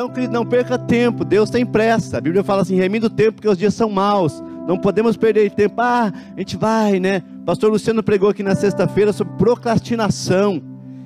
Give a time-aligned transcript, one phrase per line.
[0.00, 1.26] Então, querido, não perca tempo.
[1.26, 2.16] Deus tem pressa.
[2.16, 4.42] A Bíblia fala assim: remindo o tempo, porque os dias são maus.
[4.66, 5.74] Não podemos perder tempo.
[5.78, 7.22] Ah, a gente vai, né?
[7.44, 10.62] Pastor Luciano pregou aqui na sexta-feira sobre procrastinação.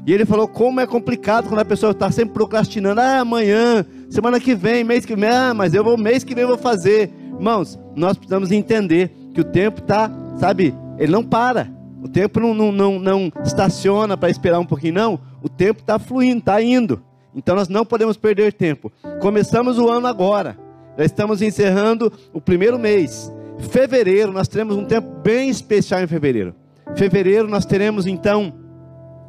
[0.07, 3.01] E ele falou como é complicado quando a pessoa está sempre procrastinando.
[3.01, 5.29] Ah, amanhã, semana que vem, mês que vem.
[5.29, 7.13] Ah, mas eu vou mês que vem eu vou fazer.
[7.37, 11.69] Irmãos, nós precisamos entender que o tempo está, sabe, ele não para.
[12.01, 15.21] O tempo não, não, não, não estaciona para esperar um pouquinho, não.
[15.43, 17.03] O tempo está fluindo, está indo.
[17.35, 18.93] Então nós não podemos perder tempo.
[19.21, 20.57] Começamos o ano agora.
[20.97, 23.33] Já estamos encerrando o primeiro mês.
[23.71, 26.55] Fevereiro, nós teremos um tempo bem especial em fevereiro.
[26.97, 28.53] Fevereiro nós teremos então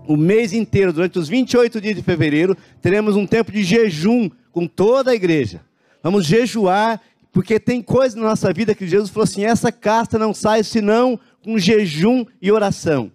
[0.07, 4.67] o mês inteiro, durante os 28 dias de fevereiro, teremos um tempo de jejum com
[4.67, 5.61] toda a igreja.
[6.03, 10.33] Vamos jejuar, porque tem coisa na nossa vida que Jesus falou assim: essa casta não
[10.33, 13.11] sai senão com jejum e oração.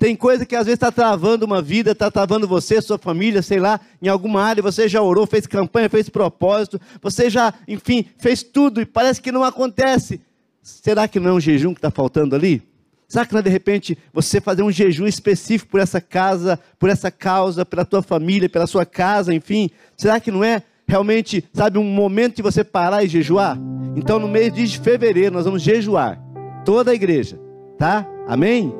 [0.00, 3.60] Tem coisa que às vezes está travando uma vida, está travando você, sua família, sei
[3.60, 4.62] lá, em alguma área.
[4.62, 9.30] Você já orou, fez campanha, fez propósito, você já, enfim, fez tudo e parece que
[9.30, 10.22] não acontece.
[10.62, 12.62] Será que não é um jejum que está faltando ali?
[13.06, 16.88] Será que não é de repente você fazer um jejum específico por essa casa, por
[16.88, 19.68] essa causa, pela tua família, pela sua casa, enfim?
[19.98, 23.58] Será que não é realmente, sabe, um momento de você parar e jejuar?
[23.94, 26.18] Então, no mês de fevereiro, nós vamos jejuar.
[26.64, 27.38] Toda a igreja,
[27.76, 28.06] tá?
[28.26, 28.79] Amém?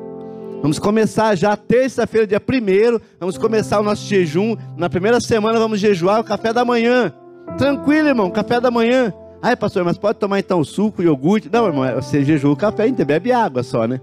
[0.61, 4.55] Vamos começar já terça-feira, dia 1 Vamos começar o nosso jejum.
[4.77, 7.11] Na primeira semana vamos jejuar o café da manhã.
[7.57, 9.11] Tranquilo, irmão, café da manhã.
[9.41, 11.49] Ai, pastor, mas pode tomar então suco, iogurte?
[11.51, 13.99] Não, irmão, é, você jejua o café, então bebe água só, né?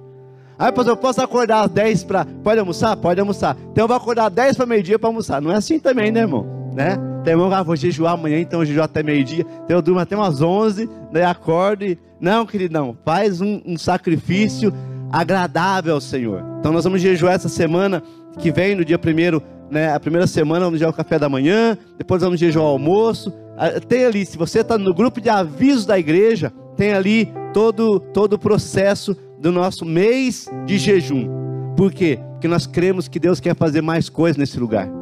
[0.58, 2.24] Ai, pastor, eu posso acordar às 10 para.
[2.24, 2.96] Pode almoçar?
[2.96, 3.56] Pode almoçar.
[3.70, 5.40] Então eu vou acordar às 10 para meio-dia para almoçar.
[5.40, 6.44] Não é assim também, né, irmão?
[6.74, 6.98] Né?
[7.22, 9.46] Tem irmão, ah, vou jejuar amanhã, então eu jejuo até meio-dia.
[9.64, 11.96] Então eu durmo até umas 11, daí acordo e.
[12.20, 14.74] Não, queridão, faz um, um sacrifício
[15.10, 16.44] agradável ao Senhor.
[16.58, 18.02] Então nós vamos jejuar essa semana
[18.38, 19.92] que vem, no dia primeiro, né?
[19.92, 23.32] A primeira semana vamos jejuar o café da manhã, depois vamos jejuar o almoço.
[23.56, 27.98] Ah, tem ali, se você está no grupo de avisos da igreja, tem ali todo,
[27.98, 31.28] todo o processo do nosso mês de jejum.
[31.76, 32.18] Por quê?
[32.32, 34.97] Porque nós cremos que Deus quer fazer mais coisas nesse lugar.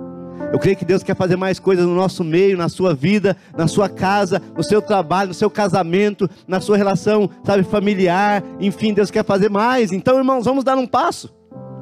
[0.53, 3.67] Eu creio que Deus quer fazer mais coisas no nosso meio, na sua vida, na
[3.67, 8.43] sua casa, no seu trabalho, no seu casamento, na sua relação, sabe, familiar.
[8.61, 9.93] Enfim, Deus quer fazer mais.
[9.93, 11.35] Então, irmãos, vamos dar um passo.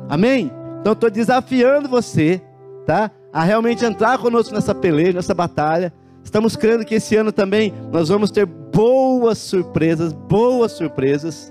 [0.08, 0.50] Amém?
[0.80, 2.40] Então, estou desafiando você,
[2.86, 3.10] tá?
[3.32, 5.92] A realmente entrar conosco nessa peleja, nessa batalha.
[6.22, 11.50] Estamos crendo que esse ano também nós vamos ter boas surpresas, boas surpresas.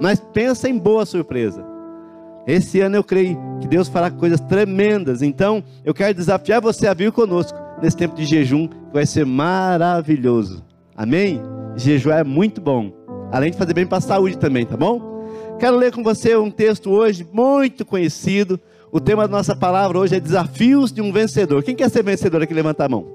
[0.00, 1.73] Mas pensa em boa surpresa.
[2.46, 5.22] Esse ano eu creio que Deus fará coisas tremendas.
[5.22, 9.24] Então, eu quero desafiar você a vir conosco nesse tempo de jejum, que vai ser
[9.24, 10.64] maravilhoso.
[10.96, 11.40] Amém?
[11.76, 12.92] Jejuar é muito bom.
[13.32, 15.14] Além de fazer bem para a saúde também, tá bom?
[15.58, 18.60] Quero ler com você um texto hoje muito conhecido.
[18.92, 21.62] O tema da nossa palavra hoje é desafios de um vencedor.
[21.62, 22.54] Quem quer ser vencedor aqui?
[22.54, 23.06] Levanta a mão.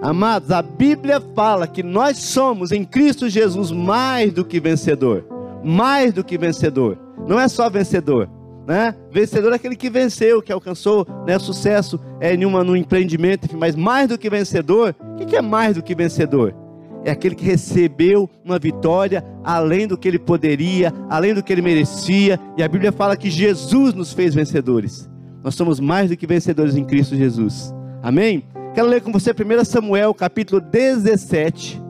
[0.00, 5.24] Amados, a Bíblia fala que nós somos em Cristo Jesus mais do que vencedor.
[5.62, 6.96] Mais do que vencedor.
[7.26, 8.28] Não é só vencedor,
[8.68, 8.94] né?
[9.10, 13.56] Vencedor é aquele que venceu, que alcançou né, sucesso é, em uma, no empreendimento, enfim,
[13.56, 16.54] mas mais do que vencedor, o que é mais do que vencedor?
[17.02, 21.62] É aquele que recebeu uma vitória além do que ele poderia, além do que ele
[21.62, 25.08] merecia, e a Bíblia fala que Jesus nos fez vencedores.
[25.42, 27.74] Nós somos mais do que vencedores em Cristo Jesus.
[28.02, 28.44] Amém?
[28.74, 31.82] Quero ler com você 1 Samuel, capítulo 17.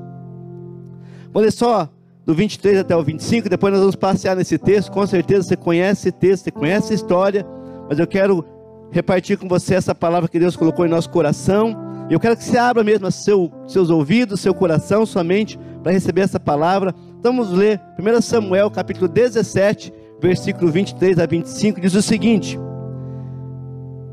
[1.33, 1.91] Vou ler só
[2.29, 4.93] do 23 até o 25, depois nós vamos passear nesse texto.
[4.93, 7.47] Com certeza você conhece esse texto, você conhece a história,
[7.89, 8.45] mas eu quero
[8.91, 11.75] repartir com você essa palavra que Deus colocou em nosso coração.
[12.11, 16.21] Eu quero que você abra mesmo seu, seus ouvidos, seu coração, sua mente, para receber
[16.21, 16.95] essa palavra.
[17.19, 19.91] Então vamos ler 1 Samuel, capítulo 17,
[20.21, 22.59] versículo 23 a 25, diz o seguinte: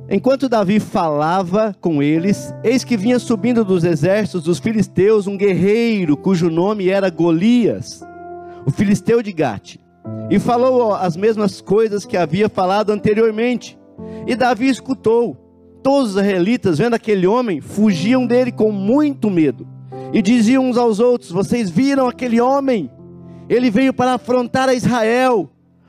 [0.09, 6.15] Enquanto Davi falava com eles, eis que vinha subindo dos exércitos dos filisteus um guerreiro
[6.15, 8.03] cujo nome era Golias
[8.65, 9.77] o filisteu de Gate,
[10.29, 13.77] e falou as mesmas coisas que havia falado anteriormente.
[14.25, 15.37] E Davi escutou.
[15.83, 19.67] Todos os israelitas, vendo aquele homem, fugiam dele com muito medo.
[20.11, 22.89] E diziam uns aos outros: Vocês viram aquele homem?
[23.47, 25.47] Ele veio para afrontar a Israel.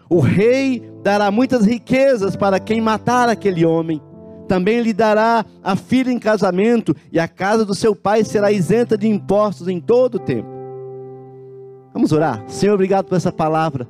[0.09, 4.03] O rei dará muitas riquezas para quem matar aquele homem.
[4.47, 8.97] Também lhe dará a filha em casamento, e a casa do seu pai será isenta
[8.97, 10.49] de impostos em todo o tempo.
[11.93, 12.45] Vamos orar.
[12.47, 13.89] Senhor, obrigado por essa palavra.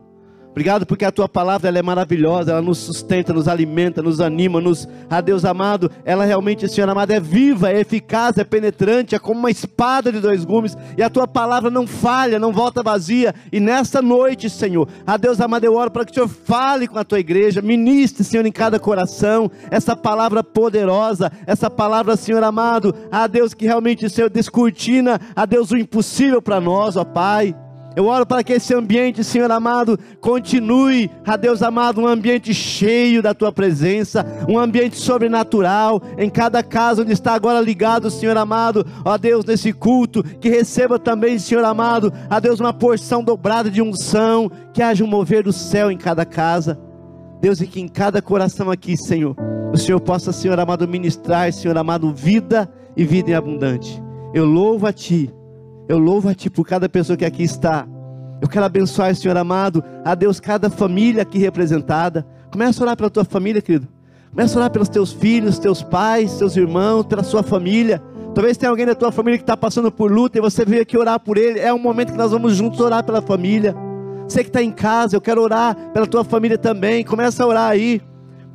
[0.57, 4.59] Obrigado porque a tua palavra ela é maravilhosa, ela nos sustenta, nos alimenta, nos anima,
[4.59, 9.19] nos, a Deus amado, ela realmente, Senhor amado, é viva, é eficaz, é penetrante, é
[9.19, 13.35] como uma espada de dois gumes, e a tua palavra não falha, não volta vazia.
[13.53, 16.99] E nesta noite, Senhor, a Deus amado, eu oro para que o Senhor fale com
[16.99, 22.95] a tua igreja, ministre, Senhor, em cada coração, essa palavra poderosa, essa palavra, Senhor amado,
[23.13, 27.55] a Deus que realmente, Senhor, descortina, a Deus o impossível para nós, ó Pai.
[27.97, 33.23] Eu oro para que esse ambiente, Senhor amado, continue, a Deus amado, um ambiente cheio
[33.23, 38.87] da tua presença, um ambiente sobrenatural, em cada casa onde está agora ligado, Senhor amado,
[39.03, 43.81] ó Deus, nesse culto, que receba também, Senhor amado, a Deus, uma porção dobrada de
[43.81, 46.79] unção, que haja um mover do céu em cada casa.
[47.41, 49.35] Deus, e que em cada coração aqui, Senhor,
[49.73, 54.03] o Senhor possa, Senhor amado, ministrar, Senhor amado, vida e vida em abundante.
[54.35, 55.33] Eu louvo a Ti
[55.89, 57.87] eu louvo a Ti por cada pessoa que aqui está.
[58.41, 62.27] Eu quero abençoar, Senhor amado, a Deus, cada família aqui representada.
[62.51, 63.89] Começa a orar pela tua família, querido.
[64.31, 68.03] Começa a orar pelos teus filhos, teus pais, teus irmãos, pela sua família.
[68.35, 70.99] Talvez tenha alguém da tua família que está passando por luta e você veio aqui
[70.99, 71.59] orar por ele.
[71.59, 73.75] É um momento que nós vamos juntos orar pela família.
[74.29, 77.03] Você que está em casa, eu quero orar pela tua família também.
[77.03, 78.03] Começa a orar aí.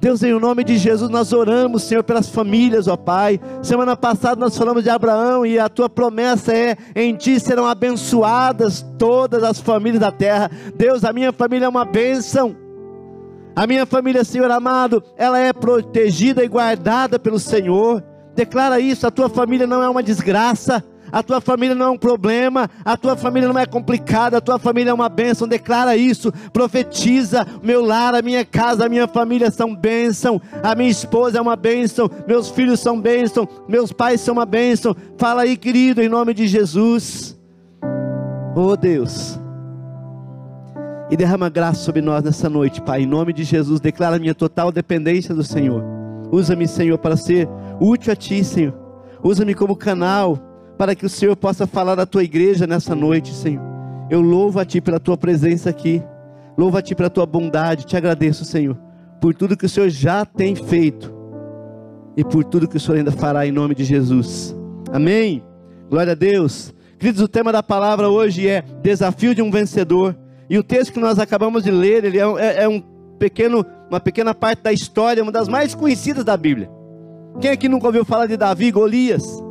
[0.01, 3.39] Deus, em nome de Jesus, nós oramos, Senhor, pelas famílias, ó Pai.
[3.61, 8.83] Semana passada nós falamos de Abraão e a tua promessa é: em ti serão abençoadas
[8.97, 10.49] todas as famílias da terra.
[10.75, 12.55] Deus, a minha família é uma bênção.
[13.55, 18.03] A minha família, Senhor amado, ela é protegida e guardada pelo Senhor.
[18.33, 21.97] Declara isso: a tua família não é uma desgraça a tua família não é um
[21.97, 25.47] problema, a tua família não é complicada, a tua família é uma bênção.
[25.47, 30.89] Declara isso, profetiza: meu lar, a minha casa, a minha família são bênção, a minha
[30.89, 34.95] esposa é uma bênção, meus filhos são bênção, meus pais são uma bênção.
[35.17, 37.37] Fala aí, querido, em nome de Jesus.
[38.55, 39.39] Oh Deus.
[41.09, 43.01] E derrama graça sobre nós nessa noite, Pai.
[43.01, 45.83] Em nome de Jesus, declara minha total dependência do Senhor.
[46.31, 47.49] Usa-me, Senhor, para ser
[47.81, 48.73] útil a Ti, Senhor.
[49.21, 50.50] Usa-me como canal
[50.81, 53.63] para que o Senhor possa falar à tua igreja nessa noite, Senhor.
[54.09, 56.01] Eu louvo a Ti pela Tua presença aqui,
[56.57, 58.75] louvo a Ti pela Tua bondade, te agradeço, Senhor,
[59.21, 61.13] por tudo que o Senhor já tem feito
[62.17, 64.55] e por tudo que o Senhor ainda fará em nome de Jesus.
[64.91, 65.43] Amém.
[65.87, 66.73] Glória a Deus.
[66.97, 70.17] Queridos, o tema da palavra hoje é desafio de um vencedor.
[70.49, 72.81] E o texto que nós acabamos de ler, ele é, é, é um
[73.19, 76.71] pequeno, uma pequena parte da história, uma das mais conhecidas da Bíblia.
[77.39, 79.50] Quem aqui nunca ouviu falar de Davi e Golias?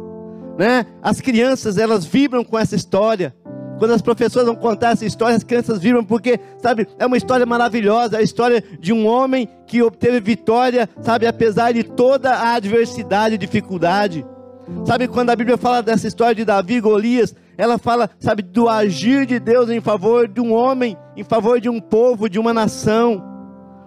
[0.60, 0.84] Né?
[1.00, 3.34] As crianças, elas vibram com essa história.
[3.78, 7.46] Quando as professoras vão contar essa história, as crianças vibram porque, sabe, é uma história
[7.46, 12.56] maravilhosa, é a história de um homem que obteve vitória, sabe, apesar de toda a
[12.56, 14.22] adversidade e dificuldade.
[14.84, 18.68] Sabe, quando a Bíblia fala dessa história de Davi e Golias, ela fala, sabe, do
[18.68, 22.52] agir de Deus em favor de um homem, em favor de um povo, de uma
[22.52, 23.24] nação.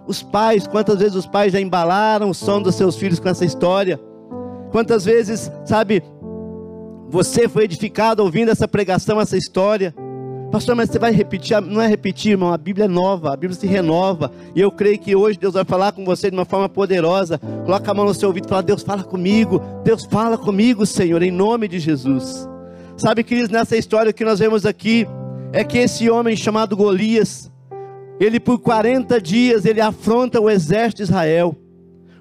[0.08, 3.44] Os pais, quantas vezes os pais já embalaram o som dos seus filhos com essa
[3.44, 3.96] história?
[4.74, 6.02] Quantas vezes, sabe,
[7.14, 9.94] você foi edificado ouvindo essa pregação, essa história.
[10.50, 11.60] Pastor, mas você vai repetir?
[11.60, 12.52] Não é repetir, irmão.
[12.52, 14.32] A Bíblia é nova, a Bíblia se renova.
[14.52, 17.38] E eu creio que hoje Deus vai falar com você de uma forma poderosa.
[17.64, 19.62] Coloca a mão no seu ouvido e fala: Deus, fala comigo.
[19.84, 22.48] Deus, fala comigo, Senhor, em nome de Jesus.
[22.96, 25.06] Sabe, queridos, nessa história que nós vemos aqui,
[25.52, 27.48] é que esse homem chamado Golias,
[28.18, 31.56] ele por 40 dias, ele afronta o exército de Israel.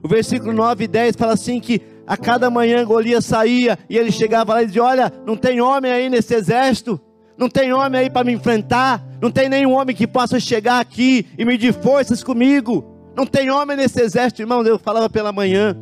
[0.04, 4.12] O versículo 9 e 10 fala assim: que a cada manhã Golias saía e ele
[4.12, 7.00] chegava lá e dizia: Olha, não tem homem aí nesse exército,
[7.38, 11.26] não tem homem aí para me enfrentar, não tem nenhum homem que possa chegar aqui
[11.38, 12.86] e medir forças comigo.
[13.16, 14.64] Não tem homem nesse exército, irmão.
[14.64, 15.78] Eu falava pela manhã.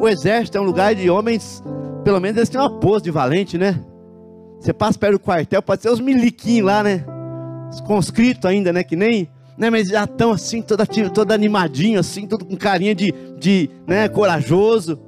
[0.00, 1.62] O exército é um lugar de homens,
[2.04, 3.80] pelo menos eles têm uma pose de valente, né?
[4.60, 7.04] Você passa perto do quartel, pode ser os miliquinhos lá, né?
[7.70, 8.82] Os conscritos ainda, né?
[8.82, 13.14] Que nem né, mas já estão assim, todo, todo animadinho, assim, todo com carinha de,
[13.38, 14.98] de né, corajoso.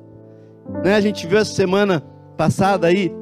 [0.83, 2.03] Né, a gente viu essa semana
[2.37, 3.13] passada aí,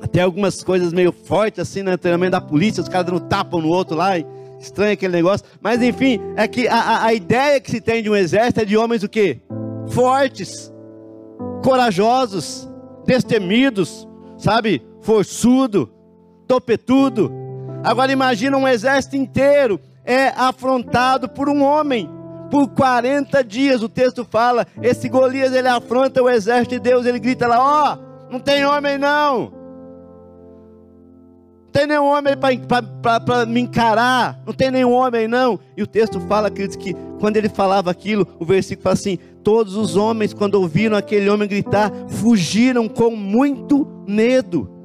[0.00, 3.62] até algumas coisas meio fortes assim no treinamento da polícia, os caras dando tapa um
[3.62, 4.26] no outro lá, e
[4.58, 5.46] estranho aquele negócio.
[5.60, 8.76] Mas enfim, é que a, a ideia que se tem de um exército é de
[8.76, 9.40] homens o quê?
[9.88, 10.72] Fortes,
[11.62, 12.68] corajosos,
[13.06, 14.06] destemidos,
[14.38, 14.82] sabe?
[15.00, 15.90] Forçudo,
[16.46, 17.32] topetudo.
[17.82, 22.08] Agora imagina um exército inteiro é afrontado por um homem
[22.50, 23.82] por 40 dias.
[23.82, 27.06] O texto fala: esse Golias ele afronta o exército de Deus.
[27.06, 29.60] Ele grita lá: Ó, oh, não tem homem não.
[31.64, 34.42] Não tem nenhum homem para me encarar.
[34.44, 35.60] Não tem nenhum homem não.
[35.76, 39.76] E o texto fala, queridos, que quando ele falava aquilo, o versículo fala assim: Todos
[39.76, 44.79] os homens, quando ouviram aquele homem gritar, fugiram com muito medo.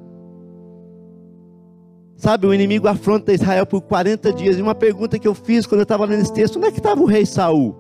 [2.18, 4.58] Sabe, o inimigo afronta Israel por 40 dias.
[4.58, 6.80] E uma pergunta que eu fiz quando eu estava lendo esse texto: onde é que
[6.80, 7.76] estava o rei Saul?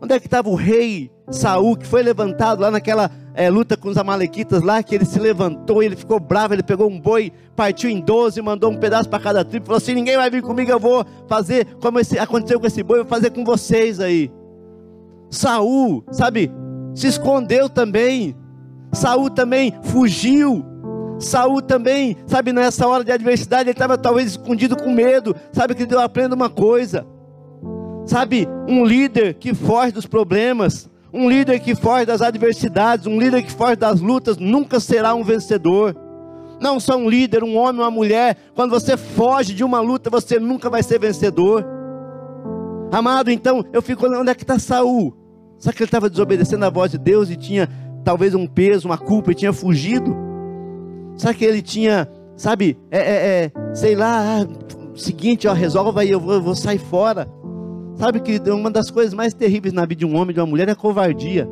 [0.00, 3.88] Onde é que estava o rei Saul que foi levantado lá naquela é, luta com
[3.88, 7.90] os amalequitas lá, que ele se levantou, ele ficou bravo, ele pegou um boi, partiu
[7.90, 10.80] em 12, mandou um pedaço para cada tribo, falou assim: ninguém vai vir comigo, eu
[10.80, 14.30] vou fazer como esse, aconteceu com esse boi, eu vou fazer com vocês aí.
[15.30, 16.50] Saul, sabe,
[16.94, 18.34] se escondeu também.
[18.92, 20.64] Saul também fugiu.
[21.18, 25.34] Saul também, sabe, nessa hora de adversidade, ele estava talvez escondido com medo.
[25.52, 27.06] Sabe que eu aprendo uma coisa.
[28.04, 33.42] Sabe, um líder que foge dos problemas, um líder que foge das adversidades, um líder
[33.42, 35.96] que foge das lutas, nunca será um vencedor.
[36.60, 38.36] Não só um líder, um homem, uma mulher.
[38.54, 41.66] Quando você foge de uma luta, você nunca vai ser vencedor.
[42.92, 45.16] Amado, então eu fico olhando onde é que está Saul.
[45.58, 47.68] Será que ele estava desobedecendo a voz de Deus e tinha
[48.04, 50.16] talvez um peso, uma culpa e tinha fugido?
[51.16, 54.46] Será que ele tinha, sabe, é, é, é sei lá, ah,
[54.94, 57.28] seguinte, ó, resolva aí, eu vou, eu vou sair fora.
[57.96, 60.46] Sabe que uma das coisas mais terríveis na vida de um homem e de uma
[60.46, 61.48] mulher é covardia.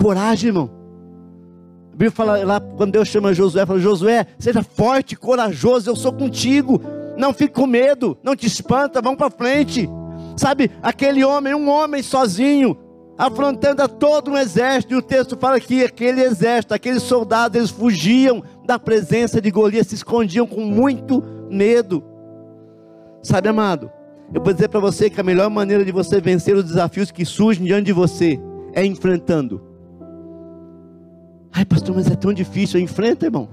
[0.00, 0.70] Coragem, irmão.
[1.88, 6.12] A Bíblia fala lá, quando Deus chama Josué, fala: Josué, seja forte, corajoso, eu sou
[6.12, 6.80] contigo.
[7.16, 9.88] Não fique com medo, não te espanta, vamos para frente.
[10.36, 12.76] Sabe, aquele homem, um homem sozinho,
[13.18, 17.70] afrontando a todo um exército, e o texto fala que aquele exército, aqueles soldados, eles
[17.70, 22.02] fugiam da presença de Golias, se escondiam com muito medo.
[23.22, 23.90] Sabe, amado,
[24.34, 27.24] eu vou dizer para você que a melhor maneira de você vencer os desafios que
[27.24, 28.40] surgem diante de você
[28.72, 29.60] é enfrentando.
[31.52, 32.80] Ai, pastor, mas é tão difícil.
[32.80, 33.48] Enfrenta, irmão.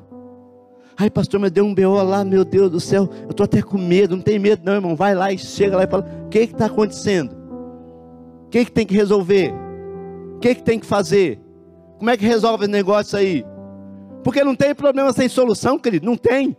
[0.97, 3.09] Ai, pastor, mas deu um BO lá, meu Deus do céu.
[3.23, 4.15] Eu estou até com medo.
[4.15, 4.95] Não tem medo, não, irmão.
[4.95, 7.33] Vai lá e chega lá e fala: O que está acontecendo?
[8.45, 9.53] O que, que tem que resolver?
[10.35, 11.39] O que, que tem que fazer?
[11.97, 13.45] Como é que resolve esse negócio aí?
[14.23, 16.05] Porque não tem problema sem solução, querido.
[16.05, 16.55] Não tem.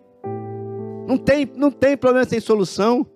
[1.07, 3.07] Não tem, não tem problema sem solução.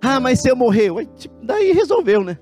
[0.00, 2.38] Ah, mas se eu morrer, tipo, daí resolveu, né?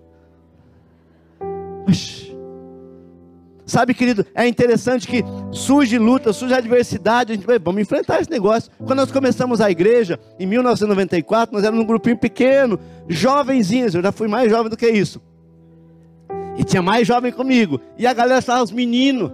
[3.69, 8.31] Sabe, querido, é interessante que surge luta, surge adversidade, a gente vai, vamos enfrentar esse
[8.31, 8.71] negócio.
[8.79, 14.11] Quando nós começamos a igreja, em 1994, nós éramos um grupinho pequeno, jovenzinhos, eu já
[14.11, 15.21] fui mais jovem do que isso.
[16.57, 17.79] E tinha mais jovem comigo.
[17.99, 19.31] E a galera estava os meninos.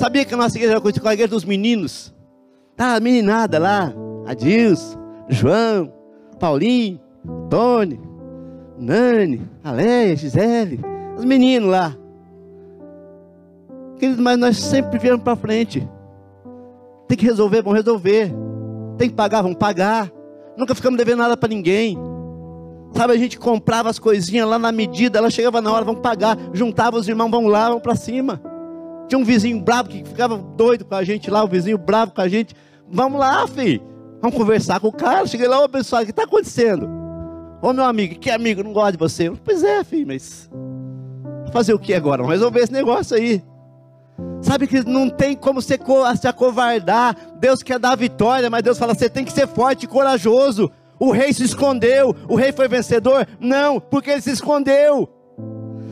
[0.00, 2.10] Sabia que a nossa igreja era com a igreja dos meninos?
[2.74, 3.92] Tá, a meninada lá,
[4.26, 5.92] Adilson, João,
[6.38, 6.98] Paulinho,
[7.50, 8.00] Tony,
[8.78, 10.80] Nani, Aleia, Gisele,
[11.18, 11.94] os meninos lá.
[13.98, 15.86] Queridos, mas nós sempre viemos para frente.
[17.06, 18.32] Tem que resolver, vamos resolver.
[18.96, 20.10] Tem que pagar, vamos pagar.
[20.56, 21.98] Nunca ficamos devendo nada para ninguém.
[22.94, 26.38] Sabe, a gente comprava as coisinhas lá na medida, ela chegava na hora, vamos pagar.
[26.54, 28.40] Juntava os irmãos, vamos lá, vamos para cima.
[29.10, 32.20] Tinha um vizinho bravo que ficava doido com a gente lá, o vizinho bravo com
[32.20, 32.54] a gente.
[32.88, 33.82] Vamos lá, filho.
[34.22, 35.26] Vamos conversar com o cara.
[35.26, 36.88] Cheguei lá, ô pessoal, o que está acontecendo?
[37.60, 39.28] Ô meu amigo, que amigo, não gosta de você.
[39.44, 40.48] Pois é, filho, mas
[41.52, 42.18] fazer o que agora?
[42.22, 43.42] Vamos resolver esse negócio aí.
[44.40, 45.76] Sabe que não tem como se,
[46.20, 47.16] se acovardar.
[47.40, 50.70] Deus quer dar vitória, mas Deus fala: você tem que ser forte e corajoso.
[51.00, 53.26] O rei se escondeu, o rei foi vencedor?
[53.40, 55.08] Não, porque ele se escondeu.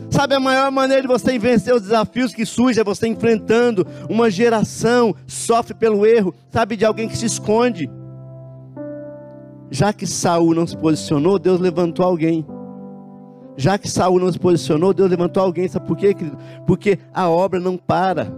[0.09, 3.85] Sabe, a maior maneira de você vencer os desafios que surgem é você enfrentando.
[4.09, 7.89] Uma geração sofre pelo erro, sabe, de alguém que se esconde.
[9.69, 12.45] Já que Saul não se posicionou, Deus levantou alguém.
[13.55, 15.67] Já que Saul não se posicionou, Deus levantou alguém.
[15.67, 16.37] Sabe por quê, querido?
[16.65, 18.31] Porque a obra não para.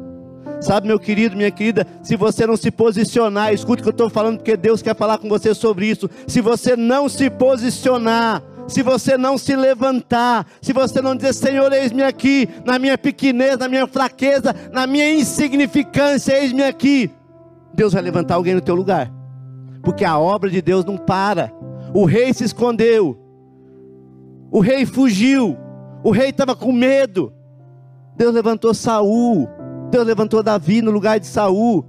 [0.59, 4.09] Sabe, meu querido, minha querida, se você não se posicionar, escute o que eu estou
[4.09, 6.09] falando, porque Deus quer falar com você sobre isso.
[6.27, 11.71] Se você não se posicionar, se você não se levantar, se você não dizer, Senhor,
[11.73, 17.09] eis-me aqui, na minha pequenez, na minha fraqueza, na minha insignificância, eis-me aqui,
[17.73, 19.11] Deus vai levantar alguém no teu lugar
[19.81, 21.51] porque a obra de Deus não para.
[21.93, 23.17] O rei se escondeu,
[24.51, 25.57] o rei fugiu,
[26.03, 27.33] o rei estava com medo.
[28.15, 29.49] Deus levantou Saul,
[29.89, 31.85] Deus levantou Davi no lugar de Saul.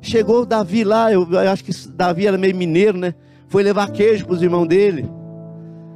[0.00, 3.14] Chegou Davi lá, eu, eu acho que Davi era meio mineiro, né?
[3.48, 5.10] Foi levar queijo para os irmãos dele.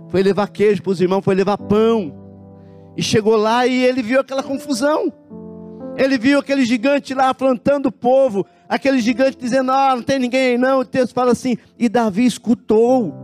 [0.09, 2.15] Foi levar queijo para os irmãos, foi levar pão.
[2.97, 5.13] E chegou lá e ele viu aquela confusão.
[5.97, 10.53] Ele viu aquele gigante lá afrontando o povo, aquele gigante dizendo: Ah, não tem ninguém
[10.53, 10.81] aí não.
[10.81, 13.15] O texto fala assim: E Davi escutou.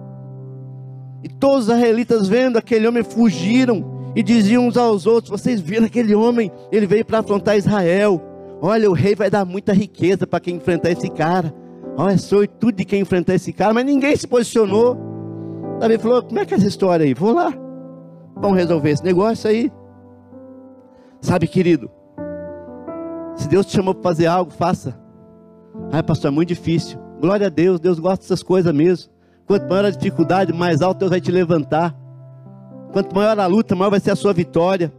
[1.22, 5.87] E todos os israelitas vendo aquele homem fugiram e diziam uns aos outros: Vocês viram
[5.87, 6.50] aquele homem?
[6.70, 8.22] Ele veio para afrontar Israel.
[8.62, 11.52] Olha, o rei vai dar muita riqueza para quem enfrentar esse cara.
[11.96, 15.09] Olha, sou tudo de quem enfrentar esse cara, mas ninguém se posicionou.
[15.80, 17.14] Davi falou: Como é que é essa história aí?
[17.14, 17.52] Vou lá,
[18.37, 19.72] vamos resolver esse negócio aí.
[21.22, 21.90] Sabe, querido,
[23.34, 24.94] se Deus te chamou para fazer algo, faça.
[25.90, 26.99] Ai, pastor, é muito difícil.
[27.18, 29.10] Glória a Deus, Deus gosta dessas coisas mesmo.
[29.46, 31.96] Quanto maior a dificuldade, mais alto Deus vai te levantar.
[32.92, 34.92] Quanto maior a luta, maior vai ser a sua vitória.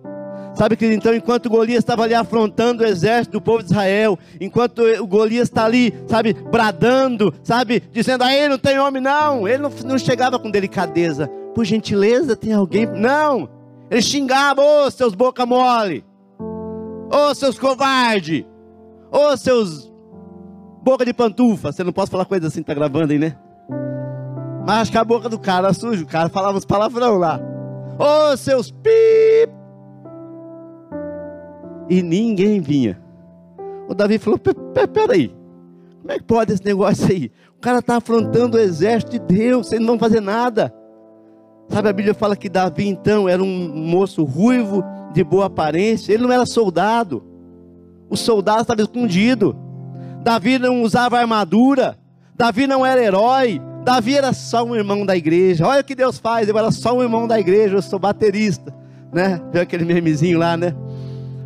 [0.53, 4.79] Sabe que então, enquanto Golias estava ali afrontando o exército do povo de Israel, enquanto
[4.79, 9.71] o Golias está ali, sabe, bradando, sabe, dizendo, aí não tem homem não, ele não,
[9.85, 13.49] não chegava com delicadeza, por gentileza, tem alguém, não,
[13.89, 16.03] ele xingava, ô oh, seus boca mole,
[16.39, 18.45] ô oh, seus covarde,
[19.09, 19.91] ô oh, seus
[20.83, 23.37] boca de pantufa, você não pode falar coisa assim, tá gravando aí, né?
[24.67, 27.39] Mas acho que a boca do cara suja, o cara falava os palavrão lá,
[27.97, 29.60] ô seus pip,
[31.89, 33.01] e ninguém vinha.
[33.87, 35.33] O Davi falou: peraí,
[36.01, 37.31] como é que pode esse negócio aí?
[37.57, 40.73] O cara está afrontando o exército de Deus, vocês não vão fazer nada.
[41.69, 44.83] Sabe, a Bíblia fala que Davi então era um moço ruivo,
[45.13, 47.23] de boa aparência, ele não era soldado.
[48.09, 49.55] O soldado estava escondido.
[50.23, 51.97] Davi não usava armadura.
[52.35, 53.61] Davi não era herói.
[53.83, 55.65] Davi era só um irmão da igreja.
[55.65, 58.73] Olha o que Deus faz, eu era só um irmão da igreja, eu sou baterista.
[59.11, 59.41] Né?
[59.51, 60.73] Viu aquele memezinho lá, né?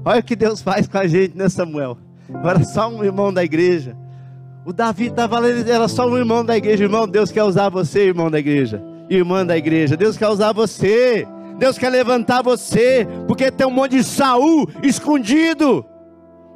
[0.06, 1.98] Olha o que Deus faz com a gente, né, Samuel?
[2.32, 3.98] Agora só um irmão da igreja.
[4.64, 6.84] O Davi estava ele era só um irmão da igreja.
[6.84, 8.84] Irmão, Deus quer usar você, irmão da igreja.
[9.10, 9.98] Irmã da igreja.
[9.98, 11.28] Deus quer usar você.
[11.58, 13.08] Deus quer levantar você.
[13.28, 15.84] Porque tem um monte de Saul escondido.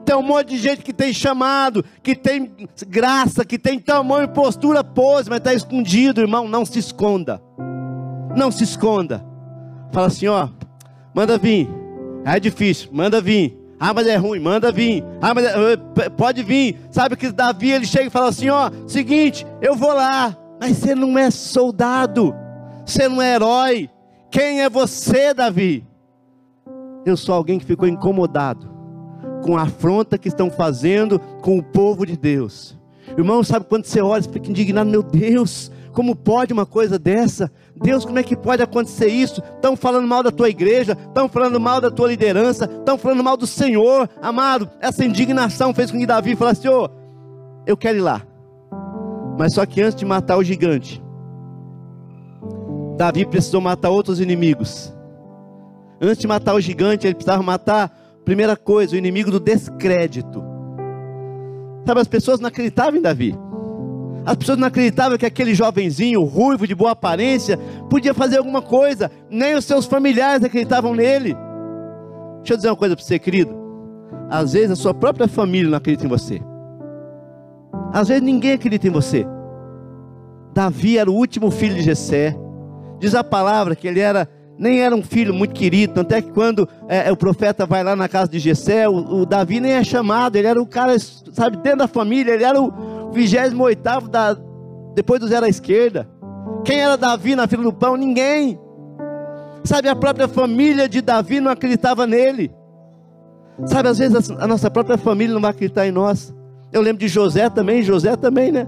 [0.05, 2.51] Tem um monte de gente que tem chamado, que tem
[2.87, 6.47] graça, que tem tamanho postura pose, mas está escondido, irmão.
[6.47, 7.41] Não se esconda.
[8.35, 9.23] Não se esconda.
[9.91, 10.49] Fala assim, ó.
[11.13, 11.78] Manda vir.
[12.25, 13.57] É difícil, manda vir.
[13.79, 15.03] Ah, mas é ruim, manda vir.
[15.21, 16.77] Ah, mas é, pode vir.
[16.91, 20.35] Sabe que Davi ele chega e fala assim: ó, seguinte, eu vou lá.
[20.59, 22.35] Mas você não é soldado,
[22.85, 23.89] você não é herói.
[24.29, 25.85] Quem é você, Davi?
[27.05, 28.69] Eu sou alguém que ficou incomodado
[29.41, 32.77] com a afronta que estão fazendo com o povo de Deus.
[33.17, 37.51] Irmão, sabe quando você olha, você fica indignado, meu Deus, como pode uma coisa dessa?
[37.75, 39.43] Deus, como é que pode acontecer isso?
[39.55, 43.35] Estão falando mal da tua igreja, estão falando mal da tua liderança, estão falando mal
[43.35, 44.69] do Senhor, amado.
[44.79, 46.89] Essa indignação fez com que Davi falasse: Senhor,
[47.67, 48.21] eu quero ir lá.
[49.37, 51.03] Mas só que antes de matar o gigante,
[52.95, 54.95] Davi precisou matar outros inimigos.
[55.99, 57.91] Antes de matar o gigante, ele precisava matar,
[58.23, 60.41] primeira coisa, o inimigo do descrédito.
[61.85, 63.48] Sabe, as pessoas não acreditavam em Davi.
[64.25, 67.57] As pessoas não acreditavam que aquele jovenzinho, ruivo, de boa aparência,
[67.89, 69.09] podia fazer alguma coisa.
[69.29, 71.35] Nem os seus familiares acreditavam nele.
[72.37, 73.55] Deixa eu dizer uma coisa para você, querido.
[74.29, 76.41] Às vezes a sua própria família não acredita em você.
[77.91, 79.25] Às vezes ninguém acredita em você.
[80.53, 82.35] Davi era o último filho de Jessé.
[82.99, 84.27] Diz a palavra que ele era
[84.59, 87.95] nem era um filho muito querido, tanto é que quando é, o profeta vai lá
[87.95, 91.55] na casa de Jessé, o, o, Davi nem é chamado, ele era o cara, sabe,
[91.57, 92.67] dentro da família, ele era o,
[93.11, 94.37] 28 da,
[94.95, 96.07] depois do zero à esquerda.
[96.63, 97.95] Quem era Davi na fila do pão?
[97.95, 98.59] Ninguém.
[99.63, 102.51] Sabe, a própria família de Davi não acreditava nele.
[103.65, 106.33] Sabe, às vezes a nossa própria família não vai acreditar em nós.
[106.71, 108.67] Eu lembro de José também, José também, né?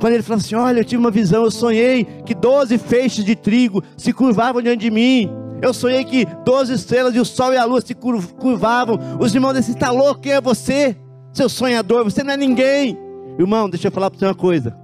[0.00, 3.36] Quando ele falou assim: Olha, eu tive uma visão, eu sonhei que 12 feixes de
[3.36, 5.30] trigo se curvavam diante de mim.
[5.62, 8.98] Eu sonhei que 12 estrelas e o sol e a lua se curvavam.
[9.20, 10.22] Os irmãos disseram: Está louco?
[10.22, 10.96] Quem é você?
[11.32, 12.98] Seu sonhador, você não é ninguém.
[13.40, 14.76] Irmão, deixa eu falar para você uma coisa.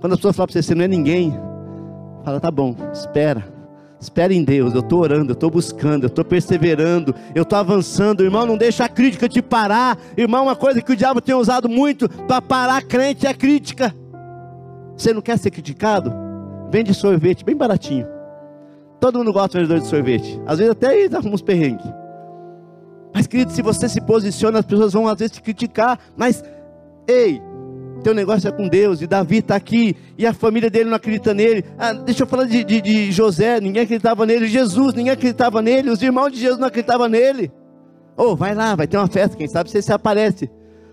[0.00, 1.36] Quando as pessoas falam para você, você não é ninguém,
[2.24, 3.44] fala, tá bom, espera.
[3.98, 8.22] Espera em Deus, eu estou orando, eu estou buscando, eu estou perseverando, eu estou avançando,
[8.22, 8.46] irmão.
[8.46, 10.44] Não deixa a crítica te parar, irmão.
[10.44, 13.92] Uma coisa que o diabo tem usado muito para parar crente é a crítica.
[14.96, 16.12] Você não quer ser criticado?
[16.70, 18.06] Vende sorvete bem baratinho.
[19.00, 21.86] Todo mundo gosta de vendedor de sorvete, às vezes até aí arruma uns perrengues.
[23.12, 26.44] Mas, querido, se você se posiciona, as pessoas vão às vezes te criticar, mas,
[27.08, 27.40] ei,
[28.06, 31.34] teu negócio é com Deus, e Davi está aqui, e a família dele não acredita
[31.34, 31.64] nele.
[31.76, 35.90] Ah, deixa eu falar de, de, de, José, ninguém acreditava nele, Jesus, ninguém acreditava nele,
[35.90, 37.50] os irmãos de Jesus não acreditavam nele.
[38.16, 40.48] Oh, vai lá, vai ter uma festa, quem sabe você se aparece.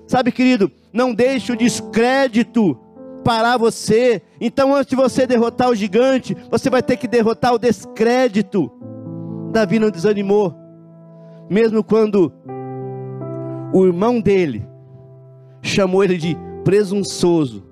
[0.08, 2.76] Sabe, querido, não deixe o descrédito
[3.24, 4.20] parar você.
[4.42, 8.72] Então, antes de você derrotar o gigante, você vai ter que derrotar o descrédito.
[9.52, 10.56] Davi não desanimou,
[11.48, 12.34] mesmo quando
[13.72, 14.68] o irmão dele
[15.62, 17.64] chamou ele de presunçoso.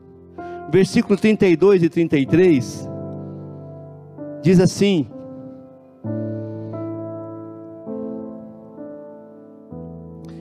[0.72, 2.90] Versículo 32 e 33
[4.42, 5.08] diz assim: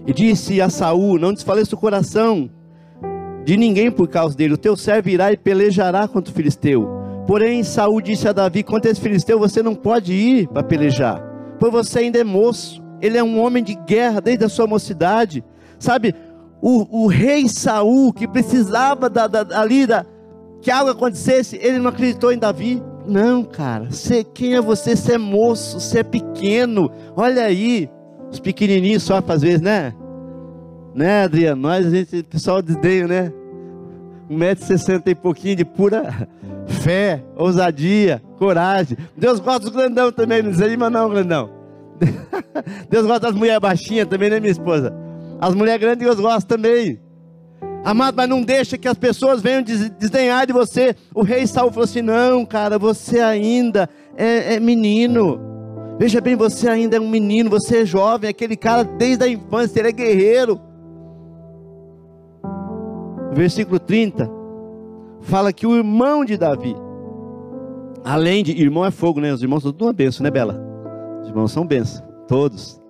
[0.07, 2.51] E disse a Saul: Não desfaleça o coração
[3.45, 4.55] de ninguém por causa dele.
[4.55, 6.89] O teu servo irá e pelejará contra o filisteu.
[7.27, 11.23] Porém, Saul disse a Davi: Contra esse filisteu você não pode ir para pelejar,
[11.59, 12.83] pois você ainda é moço.
[13.01, 15.45] Ele é um homem de guerra desde a sua mocidade.
[15.79, 16.15] Sabe,
[16.63, 19.87] o, o rei Saul, que precisava da, da, ali
[20.61, 22.83] que algo acontecesse, ele não acreditou em Davi.
[23.07, 24.95] Não, cara, você, quem é você?
[24.95, 26.91] Você é moço, você é pequeno.
[27.17, 27.89] Olha aí,
[28.31, 29.95] os pequenininhos sofrem às vezes, né?
[30.95, 31.63] Né, Adriano?
[31.63, 33.33] Nós, a gente, pessoal desdenha, né?
[34.31, 36.29] 1,60m e pouquinho de pura
[36.67, 38.97] fé, ousadia, coragem.
[39.17, 41.51] Deus gosta dos grandão também, não desanima não, grandão.
[42.89, 44.95] Deus gosta das mulheres baixinhas também, né, minha esposa?
[45.41, 47.01] As mulheres grandes Deus gosta também.
[47.83, 50.95] Amado, mas não deixa que as pessoas venham desdenhar de você.
[51.15, 55.41] O rei Saul falou assim: Não, cara, você ainda é, é menino.
[55.99, 59.81] Veja bem, você ainda é um menino, você é jovem, aquele cara desde a infância,
[59.81, 60.61] ele é guerreiro.
[63.33, 64.31] Versículo 30
[65.23, 66.75] fala que o irmão de Davi,
[68.05, 69.33] além de irmão é fogo, né?
[69.33, 70.61] Os irmãos são tudo uma benção, né, Bela?
[71.23, 72.81] Os irmãos são bênçãos, todos.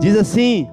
[0.00, 0.68] Diz assim: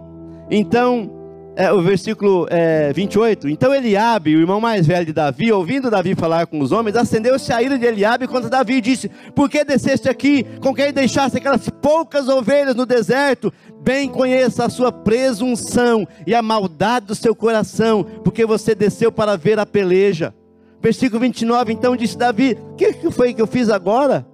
[0.50, 1.24] então
[1.56, 3.48] é, o versículo é, 28.
[3.48, 7.52] Então Eliabe, o irmão mais velho de Davi, ouvindo Davi falar com os homens, acendeu-se
[7.54, 11.38] a ira de Eliabe contra Davi e disse: Por que desceste aqui com quem deixaste
[11.38, 13.54] aquelas poucas ovelhas no deserto?
[13.82, 19.36] Bem conheça a sua presunção e a maldade do seu coração, porque você desceu para
[19.36, 20.34] ver a peleja.
[20.82, 24.26] Versículo 29, então disse Davi: O que, que foi que eu fiz agora?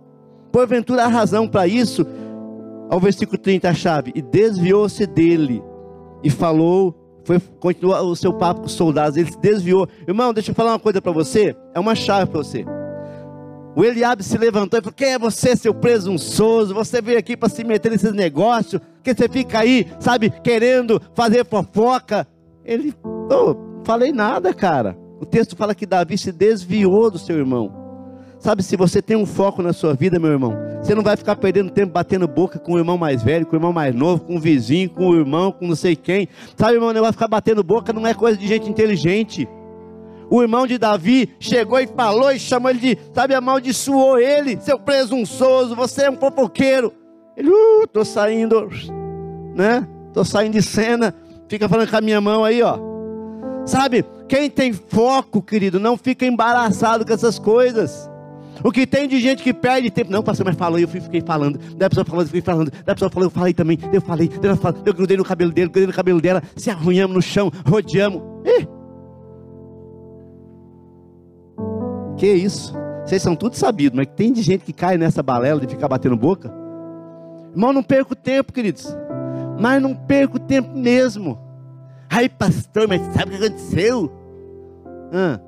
[0.52, 2.06] Porventura há razão para isso?
[2.89, 5.62] Ao versículo 30, a chave: E desviou-se dele
[6.23, 9.88] e falou foi continuar o seu papo com os soldados, ele se desviou.
[10.08, 12.65] Irmão, deixa eu falar uma coisa para você, é uma chave para você.
[13.75, 16.73] O Eliabe se levantou e falou: Quem é você, seu presunçoso?
[16.73, 21.45] Você veio aqui para se meter nesses negócios, que você fica aí, sabe, querendo fazer
[21.45, 22.27] fofoca.
[22.65, 24.97] Ele, oh, falei nada, cara.
[25.21, 27.71] O texto fala que Davi se desviou do seu irmão.
[28.39, 31.36] Sabe, se você tem um foco na sua vida, meu irmão, você não vai ficar
[31.36, 34.38] perdendo tempo batendo boca com o irmão mais velho, com o irmão mais novo, com
[34.38, 36.30] o vizinho, com o irmão, com não sei quem.
[36.56, 39.45] Sabe, irmão, o negócio de ficar batendo boca não é coisa de gente inteligente.
[40.30, 44.80] O irmão de Davi chegou e falou e chamou ele de, sabe, amaldiçoou ele, seu
[44.80, 46.93] presunçoso, você é um fofoqueiro.
[47.36, 48.69] Ele, uh, tô saindo,
[49.54, 49.86] né?
[50.13, 51.13] Tô saindo de cena.
[51.49, 52.78] Fica falando com a minha mão aí, ó.
[53.65, 58.10] Sabe, quem tem foco, querido, não fica embaraçado com essas coisas.
[58.63, 60.12] O que tem de gente que perde tempo.
[60.12, 61.58] Não, pastor, mas falou, eu fiquei falando.
[61.76, 62.72] Da pessoa falou, eu fiquei falando.
[62.86, 63.78] Da pessoa falou, eu falei também.
[63.93, 64.30] Eu falei,
[64.86, 66.43] eu grudei no cabelo dele, grudei no cabelo dela.
[66.56, 68.22] Se arrunhamos no chão, rodeamos.
[68.45, 68.67] Ih!
[72.17, 72.74] Que isso?
[73.06, 76.17] Vocês são tudo sabidos, mas tem de gente que cai nessa balela de ficar batendo
[76.17, 76.54] boca.
[77.52, 78.95] Irmão, não perco tempo, queridos.
[79.60, 81.39] Mas não perco tempo mesmo.
[82.10, 84.12] Aí, pastor, mas sabe o que aconteceu?
[85.13, 85.39] Ah.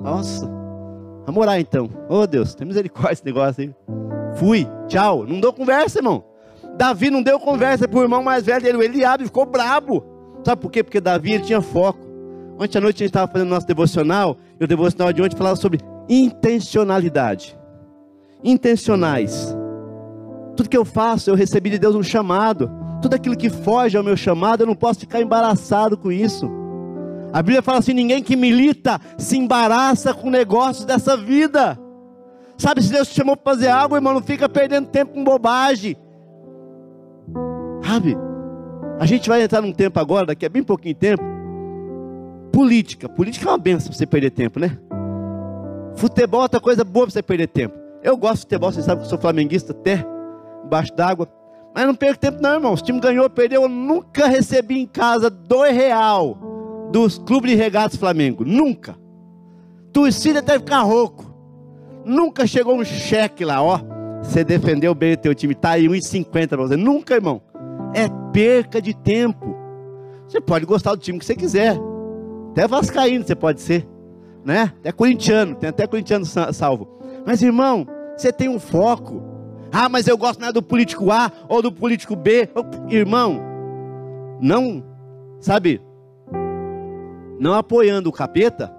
[0.00, 0.61] Nossa.
[1.24, 1.88] Vamos orar então.
[2.08, 3.74] Oh Deus, tem misericórdia esse negócio aí.
[4.36, 5.24] Fui, tchau.
[5.26, 6.24] Não deu conversa, irmão.
[6.76, 10.04] Davi não deu conversa para o irmão mais velho dele, o Eliabe, ficou brabo.
[10.44, 10.82] Sabe por quê?
[10.82, 12.00] Porque Davi ele tinha foco.
[12.58, 15.56] Ontem à noite a gente estava fazendo nosso devocional, e o devocional de ontem falava
[15.56, 17.58] sobre intencionalidade.
[18.42, 19.56] Intencionais.
[20.56, 22.70] Tudo que eu faço, eu recebi de Deus um chamado.
[23.00, 26.50] Tudo aquilo que foge ao meu chamado, eu não posso ficar embaraçado com isso.
[27.32, 31.78] A Bíblia fala assim: ninguém que milita se embaraça com negócios dessa vida.
[32.58, 35.96] Sabe, se Deus te chamou para fazer algo, irmão, não fica perdendo tempo com bobagem.
[37.84, 38.16] Sabe,
[39.00, 41.24] a gente vai entrar num tempo agora, daqui a bem pouquinho tempo.
[42.52, 43.08] Política.
[43.08, 44.78] Política é uma benção para você perder tempo, né?
[45.96, 47.74] Futebol é outra coisa boa para você perder tempo.
[48.02, 50.04] Eu gosto de futebol, você sabe que eu sou flamenguista até
[50.64, 51.28] embaixo d'água.
[51.74, 52.76] Mas não perco tempo, não, irmão.
[52.76, 56.51] Se o time ganhou, perdeu, eu nunca recebi em casa dois real
[56.92, 58.44] dos clubes de regatas Flamengo.
[58.44, 58.94] Nunca.
[59.92, 61.32] Torcida até ficar rouco.
[62.04, 63.80] Nunca chegou um cheque lá, ó.
[64.22, 66.76] Você defendeu bem o teu time, tá aí 1,50 para você.
[66.76, 67.42] Nunca, irmão.
[67.94, 69.56] É perca de tempo.
[70.28, 71.76] Você pode gostar do time que você quiser.
[72.50, 73.88] Até vascaíno você pode ser,
[74.44, 74.72] né?
[74.78, 76.88] Até corintiano, tem até corintiano salvo.
[77.26, 79.22] Mas irmão, você tem um foco.
[79.72, 82.48] Ah, mas eu gosto nada do político A ou do político B.
[82.88, 83.40] Irmão,
[84.40, 84.84] não,
[85.40, 85.80] sabe?
[87.42, 88.72] Não apoiando o capeta,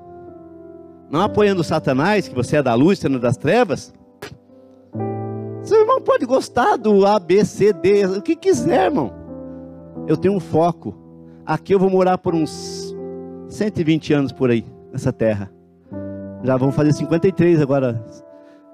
[1.12, 3.94] não apoiando Satanás, que você é da luz, sendo das trevas.
[5.62, 9.12] Seu irmão pode gostar do A, B, C, D, o que quiser, irmão.
[10.08, 10.96] Eu tenho um foco.
[11.46, 12.96] Aqui eu vou morar por uns
[13.50, 15.52] 120 anos por aí, nessa terra.
[16.42, 18.02] Já vamos fazer 53 agora.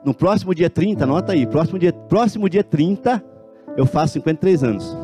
[0.06, 3.24] No próximo dia 30, anota aí, próximo dia, próximo dia 30,
[3.76, 4.98] eu faço 53 anos.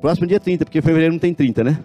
[0.00, 1.78] Próximo dia 30, porque fevereiro não tem 30, né?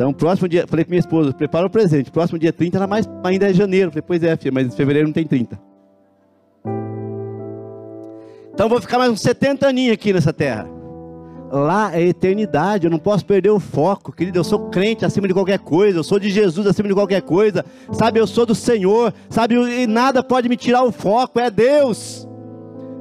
[0.00, 2.10] Então, próximo dia, falei com minha esposa, prepara o presente.
[2.10, 3.90] Próximo dia 30 era mais, ainda é janeiro.
[3.90, 5.60] Falei, pois é, filha, mas em fevereiro não tem 30.
[8.54, 10.66] Então vou ficar mais uns 70 aninhos aqui nessa terra.
[11.52, 14.38] lá é eternidade, eu não posso perder o foco, querido.
[14.38, 17.62] Eu sou crente acima de qualquer coisa, eu sou de Jesus acima de qualquer coisa,
[17.92, 18.18] sabe?
[18.18, 19.54] Eu sou do Senhor, sabe?
[19.54, 22.26] E nada pode me tirar o foco, é Deus.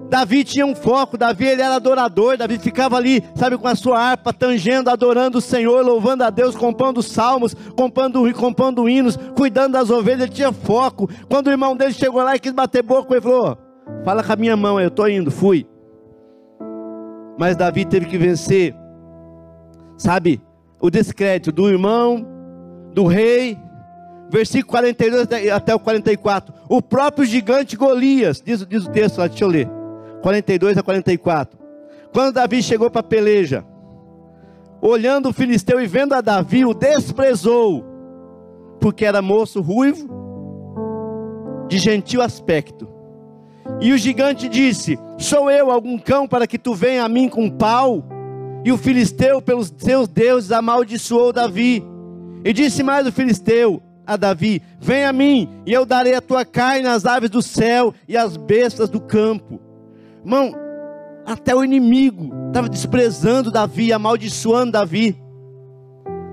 [0.10, 4.00] Davi tinha um foco, Davi ele era adorador, Davi ficava ali, sabe, com a sua
[4.00, 9.92] harpa, tangendo, adorando o Senhor, louvando a Deus, compondo salmos, compondo, compondo hinos, cuidando das
[9.92, 11.08] ovelhas, ele tinha foco.
[11.30, 13.56] Quando o irmão dele chegou lá e quis bater boca, ele falou:
[14.04, 15.68] Fala com a minha mão, eu estou indo, fui.
[17.38, 18.76] Mas Davi teve que vencer,
[19.96, 20.42] sabe,
[20.82, 22.26] o descrédito do irmão,
[22.94, 23.58] do rei,
[24.32, 26.52] versículo 42 até o 44.
[26.68, 29.79] O próprio gigante Golias, diz, diz o texto lá, deixa eu ler.
[30.22, 31.60] 42 a 44.
[32.14, 33.64] Quando Davi chegou para a peleja,
[34.82, 37.86] olhando o filisteu e vendo a Davi, o desprezou,
[38.80, 40.08] porque era moço ruivo,
[41.68, 42.88] de gentil aspecto.
[43.80, 47.50] E o gigante disse: Sou eu algum cão para que tu venha a mim com
[47.50, 48.04] pau?
[48.66, 51.84] E o filisteu, pelos seus deuses, amaldiçoou Davi.
[52.44, 56.44] E disse mais o filisteu a Davi: Vem a mim, e eu darei a tua
[56.44, 59.69] carne às aves do céu e às bestas do campo.
[60.24, 60.54] Irmão,
[61.26, 65.18] até o inimigo estava desprezando Davi, amaldiçoando Davi.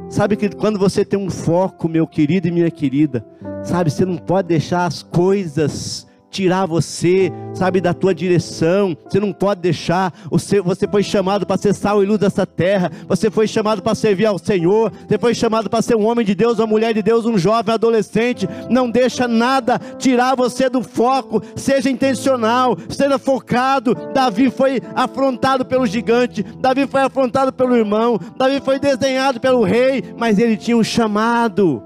[0.09, 3.27] Sabe que quando você tem um foco, meu querido e minha querida,
[3.62, 8.97] sabe, você não pode deixar as coisas tirar você, sabe, da tua direção.
[9.09, 10.12] Você não pode deixar.
[10.31, 12.91] Você, você foi chamado para ser sal e luz dessa terra.
[13.09, 14.93] Você foi chamado para servir ao Senhor.
[15.09, 17.75] Você foi chamado para ser um homem de Deus, uma mulher de Deus, um jovem,
[17.75, 18.49] adolescente.
[18.69, 21.43] Não deixa nada tirar você do foco.
[21.55, 23.95] Seja intencional, seja focado.
[24.12, 26.43] Davi foi afrontado pelo gigante.
[26.61, 28.19] Davi foi afrontado pelo irmão.
[28.37, 31.83] Davi foi desenhado pelo rei, mas ele tinha um chamado.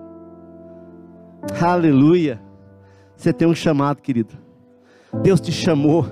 [1.60, 2.49] Aleluia.
[3.20, 4.32] Você tem um chamado, querido.
[5.22, 6.06] Deus te chamou.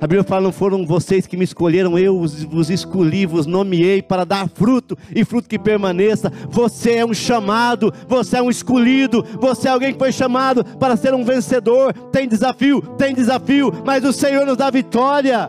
[0.00, 4.24] A Bíblia fala: não foram vocês que me escolheram, eu vos escolhi, vos nomeei para
[4.24, 6.32] dar fruto e fruto que permaneça.
[6.50, 10.96] Você é um chamado, você é um escolhido, você é alguém que foi chamado para
[10.96, 11.92] ser um vencedor.
[12.10, 15.48] Tem desafio, tem desafio, mas o Senhor nos dá vitória.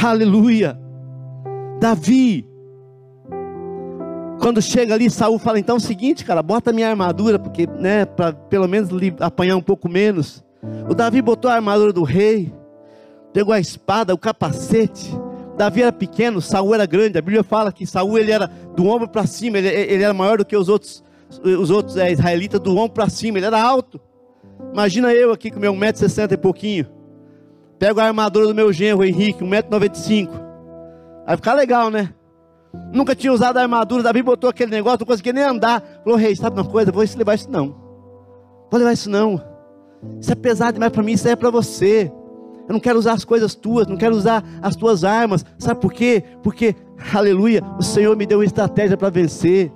[0.00, 0.78] Aleluia.
[1.80, 2.48] Davi,
[4.40, 8.04] quando chega ali, Saul fala: então é o seguinte, cara, bota minha armadura, porque, né,
[8.04, 8.88] para pelo menos
[9.20, 10.42] apanhar um pouco menos.
[10.88, 12.52] O Davi botou a armadura do rei,
[13.32, 15.10] pegou a espada, o capacete.
[15.56, 17.18] Davi era pequeno, Saul era grande.
[17.18, 20.38] A Bíblia fala que Saul ele era do ombro para cima, ele, ele, era maior
[20.38, 21.04] do que os outros,
[21.42, 24.00] os outros é, israelitas do ombro para cima, ele era alto.
[24.72, 26.86] Imagina eu aqui com meu 1,60m e pouquinho.
[27.78, 30.30] Pego a armadura do meu genro, Henrique, 1,95m.
[31.26, 32.10] Vai ficar legal, né?
[32.92, 35.82] Nunca tinha usado a armadura, Davi botou aquele negócio, não conseguia nem andar.
[36.04, 36.92] Falou, rei, sabe uma coisa?
[36.92, 37.74] Vou levar isso não.
[38.70, 39.42] Vou levar isso não.
[40.20, 42.10] Isso é pesado demais para mim, isso é para você.
[42.68, 45.44] Eu não quero usar as coisas tuas, não quero usar as tuas armas.
[45.58, 46.22] Sabe por quê?
[46.42, 46.76] Porque,
[47.12, 49.72] aleluia, o Senhor me deu uma estratégia para vencer.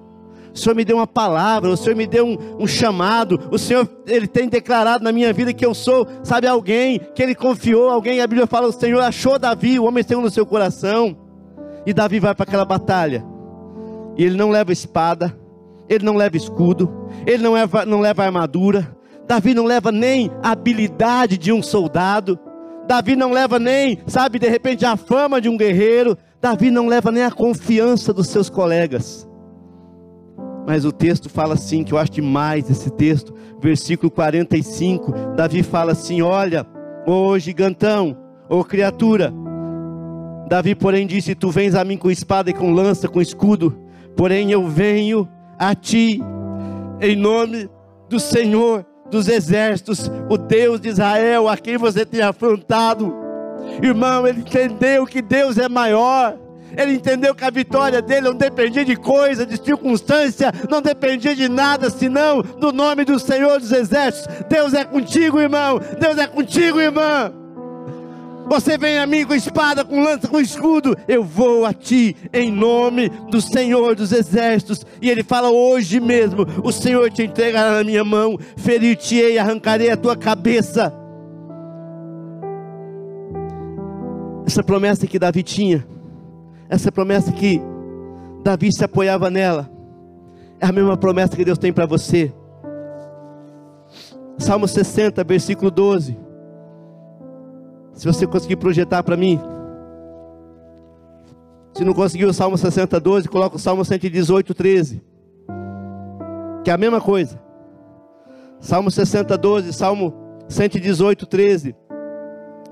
[0.54, 3.88] O Senhor me deu uma palavra, o Senhor me deu um, um, chamado, o Senhor,
[4.06, 8.20] Ele tem declarado na minha vida que eu sou, sabe, alguém, que Ele confiou, alguém,
[8.20, 11.23] a Bíblia fala, o Senhor achou Davi, o homem segundo no seu coração.
[11.86, 13.24] E Davi vai para aquela batalha.
[14.16, 15.36] E ele não leva espada,
[15.88, 16.90] ele não leva escudo,
[17.26, 18.96] ele não leva, não leva armadura.
[19.26, 22.38] Davi não leva nem a habilidade de um soldado.
[22.86, 26.16] Davi não leva nem, sabe, de repente a fama de um guerreiro.
[26.40, 29.26] Davi não leva nem a confiança dos seus colegas.
[30.66, 35.12] Mas o texto fala assim, que eu acho demais esse texto, versículo 45.
[35.36, 36.66] Davi fala assim: Olha,
[37.06, 38.16] ô gigantão,
[38.48, 39.32] ô criatura,
[40.48, 43.76] Davi, porém, disse: Tu vens a mim com espada e com lança, com escudo,
[44.16, 45.28] porém eu venho
[45.58, 46.20] a ti,
[47.00, 47.68] em nome
[48.08, 53.14] do Senhor dos exércitos, o Deus de Israel, a quem você tem afrontado.
[53.82, 56.38] Irmão, ele entendeu que Deus é maior.
[56.76, 61.48] Ele entendeu que a vitória dele não dependia de coisa, de circunstância, não dependia de
[61.48, 64.44] nada, senão do nome do Senhor dos Exércitos.
[64.48, 65.80] Deus é contigo, irmão.
[66.00, 67.32] Deus é contigo, irmã.
[68.46, 70.96] Você vem a mim com espada, com lança, com escudo.
[71.08, 74.84] Eu vou a ti em nome do Senhor dos Exércitos.
[75.00, 79.96] E ele fala hoje mesmo: O Senhor te entregará na minha mão, ferir-te-ei, arrancarei a
[79.96, 80.92] tua cabeça.
[84.46, 85.86] Essa promessa que Davi tinha,
[86.68, 87.62] essa promessa que
[88.42, 89.70] Davi se apoiava nela,
[90.60, 92.32] é a mesma promessa que Deus tem para você.
[94.36, 96.23] Salmo 60, versículo 12.
[97.94, 99.40] Se você conseguir projetar para mim.
[101.74, 105.02] Se não conseguir o Salmo 60, 12, coloca o Salmo 118, 13.
[106.62, 107.40] Que é a mesma coisa.
[108.60, 110.14] Salmo 60, 12, Salmo
[110.48, 111.76] 118, 13.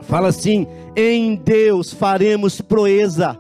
[0.01, 3.39] Fala assim: Em Deus faremos proeza,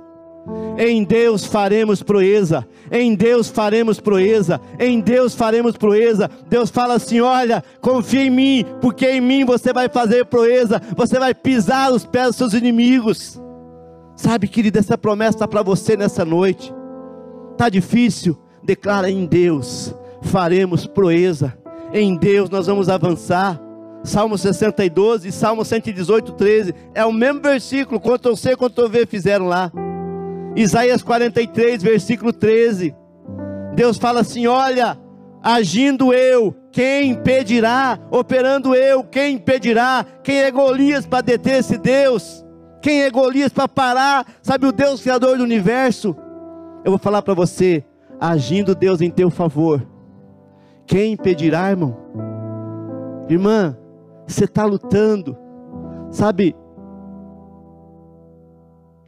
[0.78, 2.66] Em Deus faremos proeza.
[2.90, 4.60] Em Deus faremos proeza.
[4.78, 6.28] Em Deus faremos proeza.
[6.48, 10.80] Deus fala assim: olha, confia em mim, porque em mim você vai fazer proeza.
[10.96, 13.40] Você vai pisar os pés dos seus inimigos.
[14.16, 16.72] Sabe, querido, essa promessa está para você nessa noite.
[17.52, 18.36] Está difícil?
[18.62, 21.56] Declara em Deus faremos proeza.
[21.92, 23.60] Em Deus nós vamos avançar.
[24.04, 26.74] Salmo 62 e Salmo 118, 13.
[26.94, 29.70] É o mesmo versículo, Ctrl C, Ctrl V fizeram lá.
[30.54, 32.94] Isaías 43, versículo 13.
[33.74, 34.98] Deus fala assim: Olha,
[35.42, 37.98] agindo eu, quem impedirá?
[38.10, 40.04] Operando eu, quem impedirá?
[40.22, 42.44] Quem é Golias para deter esse Deus?
[42.80, 44.26] Quem é Golias para parar?
[44.42, 46.16] Sabe o Deus Criador do universo?
[46.84, 47.84] Eu vou falar para você:
[48.20, 49.86] agindo Deus em teu favor,
[50.86, 51.96] quem impedirá, irmão?
[53.28, 53.76] Irmã,
[54.26, 55.36] você está lutando,
[56.10, 56.54] sabe,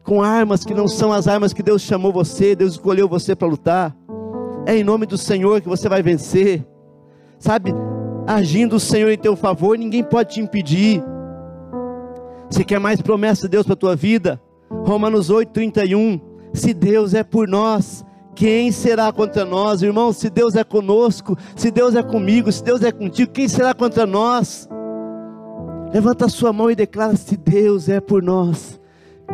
[0.05, 3.49] com armas que não são as armas que Deus chamou você, Deus escolheu você para
[3.49, 3.97] lutar.
[4.67, 6.65] É em nome do Senhor que você vai vencer,
[7.39, 7.75] sabe,
[8.27, 11.03] agindo o Senhor em teu favor, ninguém pode te impedir.
[12.51, 14.41] Você quer mais promessa de Deus para a tua vida?
[14.87, 16.21] Romanos 8,31.
[16.53, 20.13] Se Deus é por nós, quem será contra nós, irmão?
[20.13, 24.07] Se Deus é conosco, se Deus é comigo, se Deus é contigo, quem será contra
[24.07, 24.69] nós?
[25.93, 28.81] Levanta a sua mão e declara: se Deus é por nós,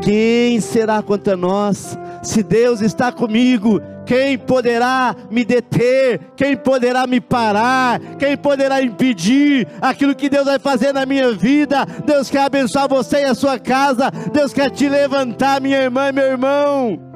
[0.00, 1.98] quem será contra nós?
[2.22, 6.20] Se Deus está comigo, quem poderá me deter?
[6.36, 8.00] Quem poderá me parar?
[8.18, 11.86] Quem poderá impedir aquilo que Deus vai fazer na minha vida?
[12.04, 14.10] Deus quer abençoar você e a sua casa.
[14.32, 17.10] Deus quer te levantar, minha irmã e meu irmão.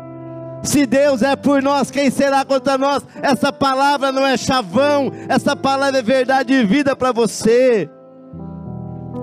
[0.62, 3.02] Se Deus é por nós, quem será contra nós?
[3.22, 7.88] Essa palavra não é chavão, essa palavra é verdade e vida para você.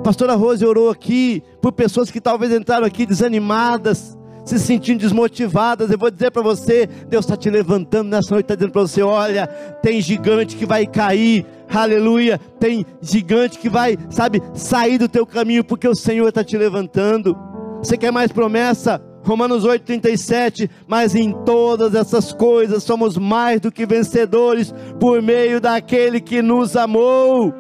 [0.04, 5.92] Pastora Rose orou aqui por pessoas que talvez entraram aqui desanimadas, se sentindo desmotivadas.
[5.92, 9.04] Eu vou dizer para você: Deus está te levantando nessa noite, está dizendo para você:
[9.04, 9.46] olha,
[9.82, 12.40] tem gigante que vai cair, aleluia.
[12.60, 17.38] Tem gigante que vai, sabe, sair do teu caminho, porque o Senhor está te levantando.
[17.84, 19.02] Você quer mais promessa?
[19.24, 26.20] Romanos 8,37, mas em todas essas coisas somos mais do que vencedores por meio daquele
[26.20, 27.54] que nos amou.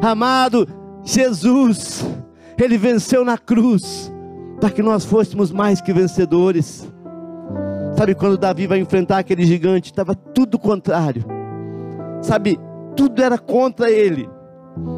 [0.00, 0.66] Amado,
[1.10, 2.04] Jesus,
[2.62, 4.12] Ele venceu na cruz,
[4.60, 6.86] para que nós fôssemos mais que vencedores.
[7.96, 11.24] Sabe quando Davi vai enfrentar aquele gigante, estava tudo contrário.
[12.20, 12.60] Sabe,
[12.94, 14.28] tudo era contra ele,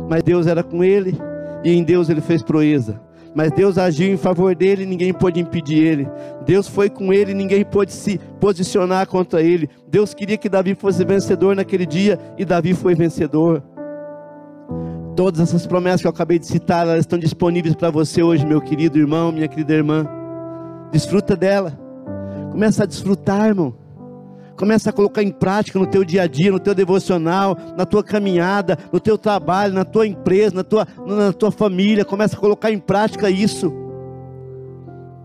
[0.09, 1.17] mas Deus era com ele,
[1.63, 3.01] e em Deus ele fez proeza.
[3.33, 6.09] Mas Deus agiu em favor dele, ninguém pôde impedir ele.
[6.45, 9.71] Deus foi com ele, ninguém pôde se posicionar contra ele.
[9.87, 13.63] Deus queria que Davi fosse vencedor naquele dia, e Davi foi vencedor.
[15.21, 18.59] Todas essas promessas que eu acabei de citar, elas estão disponíveis para você hoje, meu
[18.59, 20.09] querido irmão, minha querida irmã.
[20.91, 21.79] Desfruta dela.
[22.51, 23.75] Começa a desfrutar, irmão.
[24.57, 28.03] Começa a colocar em prática no teu dia a dia, no teu devocional, na tua
[28.03, 32.03] caminhada, no teu trabalho, na tua empresa, na tua, na tua família.
[32.03, 33.71] Começa a colocar em prática isso.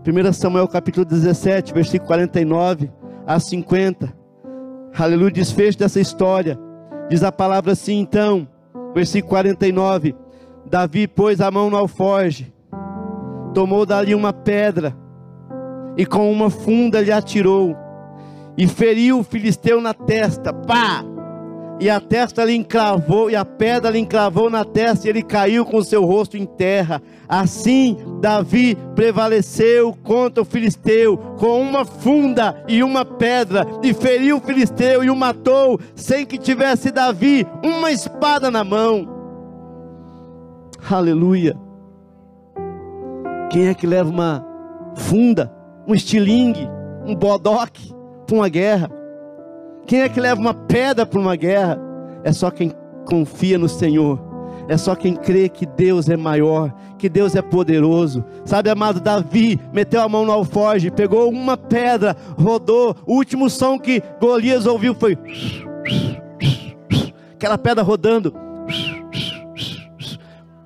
[0.06, 2.90] 1 Samuel capítulo 17, versículo 49
[3.26, 4.12] a 50.
[4.98, 6.58] Aleluia, desfecho dessa história.
[7.08, 8.46] Diz a palavra assim, então
[8.96, 10.14] versículo 49.
[10.64, 12.52] Davi pôs a mão no alforge,
[13.52, 14.96] tomou dali uma pedra
[15.98, 17.76] e com uma funda lhe atirou
[18.56, 20.52] e feriu o filisteu na testa.
[20.52, 21.04] Pá!
[21.78, 25.64] E a testa lhe encravou, e a pedra lhe encravou na testa, e ele caiu
[25.64, 27.02] com o seu rosto em terra.
[27.28, 34.40] Assim, Davi prevaleceu contra o filisteu, com uma funda e uma pedra, e feriu o
[34.40, 39.06] filisteu e o matou, sem que tivesse Davi uma espada na mão.
[40.90, 41.54] Aleluia.
[43.50, 44.46] Quem é que leva uma
[44.94, 45.52] funda,
[45.86, 46.68] um estilingue,
[47.04, 47.92] um bodoque
[48.26, 48.95] para uma guerra?
[49.86, 51.78] Quem é que leva uma pedra para uma guerra?
[52.24, 52.72] É só quem
[53.04, 54.20] confia no Senhor.
[54.68, 58.24] É só quem crê que Deus é maior, que Deus é poderoso.
[58.44, 62.96] Sabe, amado Davi meteu a mão no alforge, pegou uma pedra, rodou.
[63.06, 65.16] O último som que Golias ouviu foi
[67.34, 68.34] aquela pedra rodando.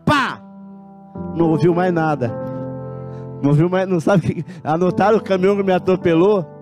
[0.05, 0.41] Pá!
[1.37, 2.33] Não ouviu mais nada.
[3.43, 6.60] Não ouviu mais, não sabe anotaram o caminhão que me atropelou?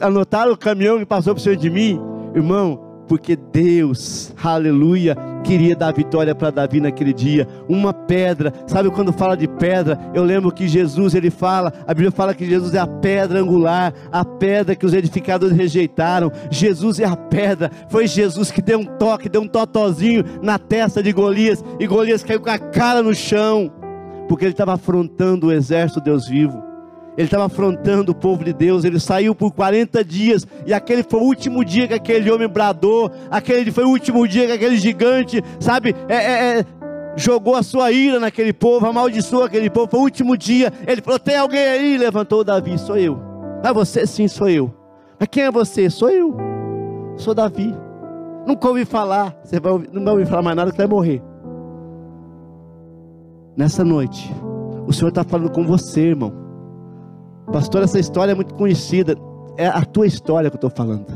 [0.00, 2.00] Anotaram o caminhão que passou por cima de mim,
[2.34, 7.44] irmão, porque Deus, aleluia, queria dar vitória para Davi naquele dia.
[7.68, 9.98] Uma pedra, sabe quando fala de pedra?
[10.14, 13.92] Eu lembro que Jesus, ele fala, a Bíblia fala que Jesus é a pedra angular,
[14.12, 16.30] a pedra que os edificadores rejeitaram.
[16.52, 21.02] Jesus é a pedra, foi Jesus que deu um toque, deu um totozinho na testa
[21.02, 23.72] de Golias, e Golias caiu com a cara no chão,
[24.28, 26.69] porque ele estava afrontando o exército de Deus vivo.
[27.16, 28.84] Ele estava afrontando o povo de Deus.
[28.84, 30.46] Ele saiu por 40 dias.
[30.66, 33.10] E aquele foi o último dia que aquele homem bradou.
[33.30, 36.66] Aquele foi o último dia que aquele gigante, sabe, é, é, é,
[37.16, 39.90] jogou a sua ira naquele povo, amaldiçoou aquele povo.
[39.90, 40.72] Foi o último dia.
[40.86, 41.98] Ele falou: Tem alguém aí?
[41.98, 43.20] Levantou Davi: Sou eu.
[43.62, 44.72] Ah, você sim, sou eu.
[45.18, 45.90] Mas quem é você?
[45.90, 46.36] Sou eu.
[47.16, 47.74] Sou Davi.
[48.46, 49.36] Nunca ouvi falar.
[49.44, 51.22] Você vai ouvir, não vai ouvir falar mais nada que vai morrer.
[53.56, 54.32] Nessa noite,
[54.86, 56.49] o Senhor está falando com você, irmão.
[57.52, 59.16] Pastor, essa história é muito conhecida.
[59.56, 61.06] É a tua história que eu estou falando.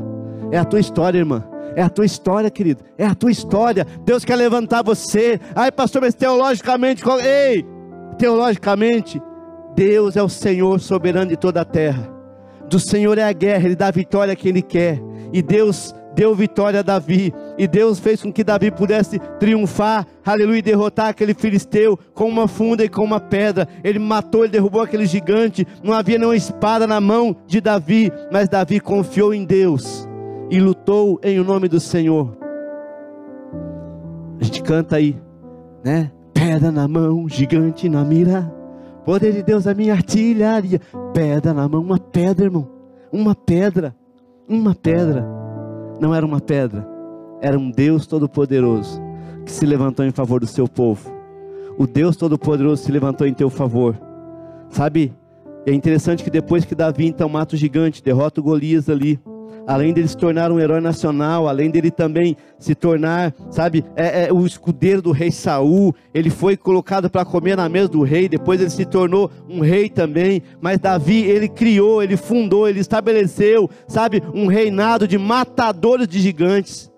[0.51, 1.43] É a tua história, irmã.
[1.75, 2.83] É a tua história, querido.
[2.97, 3.85] É a tua história.
[4.03, 5.39] Deus quer levantar você.
[5.55, 7.03] Ai, pastor, mas teologicamente.
[7.23, 7.65] Ei,
[8.17, 9.21] teologicamente,
[9.75, 12.09] Deus é o Senhor soberano de toda a terra.
[12.69, 15.01] Do Senhor é a guerra, Ele dá a vitória a quem Ele quer.
[15.31, 20.59] E Deus deu vitória a Davi, e Deus fez com que Davi pudesse triunfar, aleluia,
[20.59, 23.67] e derrotar aquele filisteu com uma funda e com uma pedra.
[23.83, 25.67] Ele matou, ele derrubou aquele gigante.
[25.83, 30.07] Não havia nenhuma espada na mão de Davi, mas Davi confiou em Deus
[30.49, 32.37] e lutou em o nome do Senhor.
[34.39, 35.17] A gente canta aí,
[35.83, 36.11] né?
[36.33, 38.53] Pedra na mão, gigante na mira.
[39.05, 40.81] Poder de Deus a minha artilharia.
[41.13, 42.67] Pedra na mão, uma pedra, irmão.
[43.11, 43.95] Uma pedra.
[44.47, 45.34] Uma pedra.
[45.99, 46.87] Não era uma pedra.
[47.41, 49.01] Era um Deus todo-poderoso
[49.45, 51.13] que se levantou em favor do seu povo.
[51.77, 53.97] O Deus todo-poderoso se levantou em teu favor.
[54.69, 55.13] Sabe?
[55.65, 59.19] É interessante que depois que Davi então mata o gigante, derrota o Golias ali
[59.67, 64.33] além dele se tornar um herói nacional, além dele também se tornar, sabe, é, é
[64.33, 68.59] o escudeiro do rei Saul, ele foi colocado para comer na mesa do rei, depois
[68.61, 74.21] ele se tornou um rei também, mas Davi, ele criou, ele fundou, ele estabeleceu, sabe,
[74.33, 76.94] um reinado de matadores de gigantes.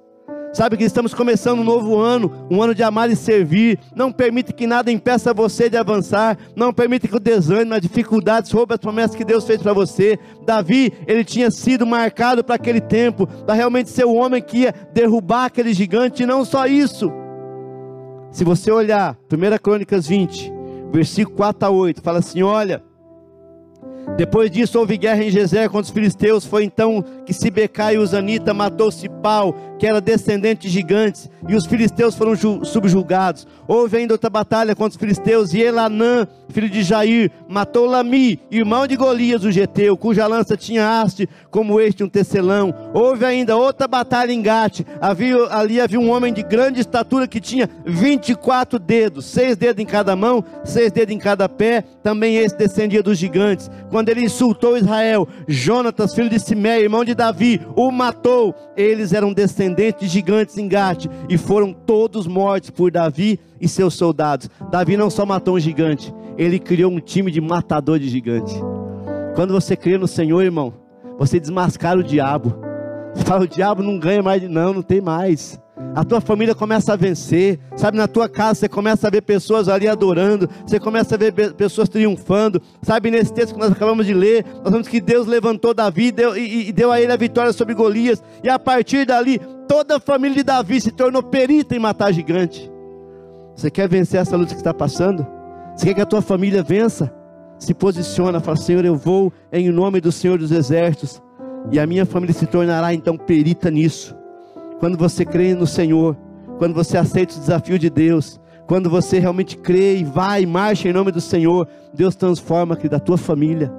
[0.54, 3.80] Sabe que estamos começando um novo ano, um ano de amar e servir.
[3.96, 6.38] Não permite que nada impeça você de avançar.
[6.56, 10.18] Não permite que o desânimo, as dificuldades roubem as promessas que Deus fez para você.
[10.46, 14.74] Davi, ele tinha sido marcado para aquele tempo, para realmente ser o homem que ia
[14.94, 16.24] derrubar aquele gigante.
[16.24, 17.12] E não só isso.
[18.32, 20.52] Se você olhar, 1 Crônicas 20,
[20.92, 22.84] versículo 4 a 8, fala assim: Olha,
[24.16, 26.46] depois disso houve guerra em Gezer contra os filisteus.
[26.46, 31.66] Foi então que Sibecai e Usanita matou Cipau, que era descendente de gigantes, e os
[31.66, 33.46] filisteus foram subjugados.
[33.68, 38.88] Houve ainda outra batalha contra os filisteus, e Elanã, filho de Jair, matou Lami, irmão
[38.88, 42.74] de Golias, o geteu, cuja lança tinha haste, como este um tecelão.
[42.94, 44.82] Houve ainda outra batalha em Gate.
[45.02, 49.86] Havia, ali havia um homem de grande estatura que tinha 24 dedos, seis dedos em
[49.86, 51.84] cada mão, seis dedos em cada pé.
[52.02, 57.16] Também esse descendia dos gigantes quando ele insultou Israel, Jonatas, filho de Simé, irmão de
[57.16, 58.54] Davi, o matou.
[58.76, 63.96] Eles eram descendentes de gigantes em Gate e foram todos mortos por Davi e seus
[63.96, 64.52] soldados.
[64.70, 68.54] Davi não só matou um gigante, ele criou um time de matador de gigante.
[69.34, 70.76] Quando você crê no Senhor, irmão,
[71.18, 72.54] você desmascara o diabo.
[73.16, 75.60] Você fala, o diabo não ganha mais, não, não tem mais
[75.96, 77.98] a tua família começa a vencer, sabe?
[77.98, 81.90] Na tua casa você começa a ver pessoas ali adorando, você começa a ver pessoas
[81.90, 83.12] triunfando, sabe?
[83.12, 86.70] Nesse texto que nós acabamos de ler, nós vemos que Deus levantou Davi deu, e,
[86.70, 90.38] e deu a ele a vitória sobre Golias, e a partir dali, toda a família
[90.38, 92.72] de Davi se tornou perita em matar gigante.
[93.56, 95.26] Você quer vencer essa luta que está passando?
[95.76, 97.14] Você quer que a tua família vença?
[97.60, 101.22] Se posiciona, fala: Senhor, eu vou em nome do Senhor dos Exércitos,
[101.72, 104.17] e a minha família se tornará então perita nisso.
[104.80, 106.16] Quando você crê no Senhor,
[106.58, 110.88] quando você aceita o desafio de Deus, quando você realmente crê e vai e marcha
[110.88, 113.74] em nome do Senhor, Deus transforma aqui da tua família,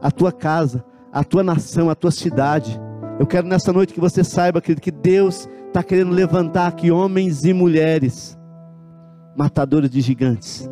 [0.00, 2.80] a tua casa, a tua nação, a tua cidade.
[3.18, 7.44] Eu quero nessa noite que você saiba, querido, que Deus está querendo levantar aqui homens
[7.44, 8.38] e mulheres,
[9.36, 10.70] matadores de gigantes.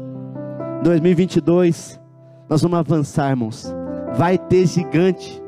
[0.85, 2.01] 2022,
[2.49, 3.75] nós vamos avançar, irmãos.
[4.15, 5.42] Vai ter gigante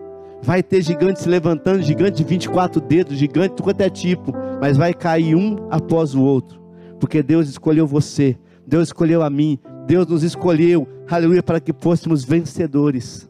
[0.44, 4.30] Vai ter gigante se levantando, gigante de 24 dedos, gigante de quanto é tipo,
[4.60, 6.60] mas vai cair um após o outro,
[7.00, 8.36] porque Deus escolheu você,
[8.66, 13.26] Deus escolheu a mim, Deus nos escolheu, aleluia, para que fôssemos vencedores.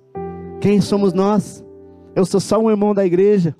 [0.61, 1.65] Quem somos nós?
[2.17, 3.55] Eu sou só um irmão da igreja.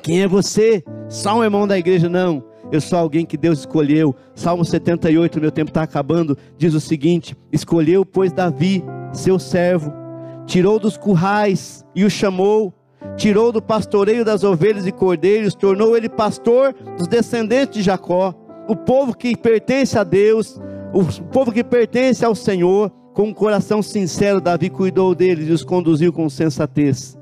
[0.00, 0.84] Quem é você?
[1.08, 2.08] Só um irmão da igreja?
[2.08, 2.44] Não.
[2.70, 4.14] Eu sou alguém que Deus escolheu.
[4.32, 6.38] Salmo 78, meu tempo está acabando.
[6.56, 10.03] Diz o seguinte: Escolheu, pois, Davi, seu servo
[10.46, 12.72] tirou dos currais e o chamou,
[13.16, 18.34] tirou do pastoreio das ovelhas e cordeiros, tornou ele pastor dos descendentes de Jacó,
[18.68, 20.60] o povo que pertence a Deus,
[20.92, 25.62] o povo que pertence ao Senhor, com um coração sincero, Davi cuidou deles e os
[25.62, 27.16] conduziu com sensatez.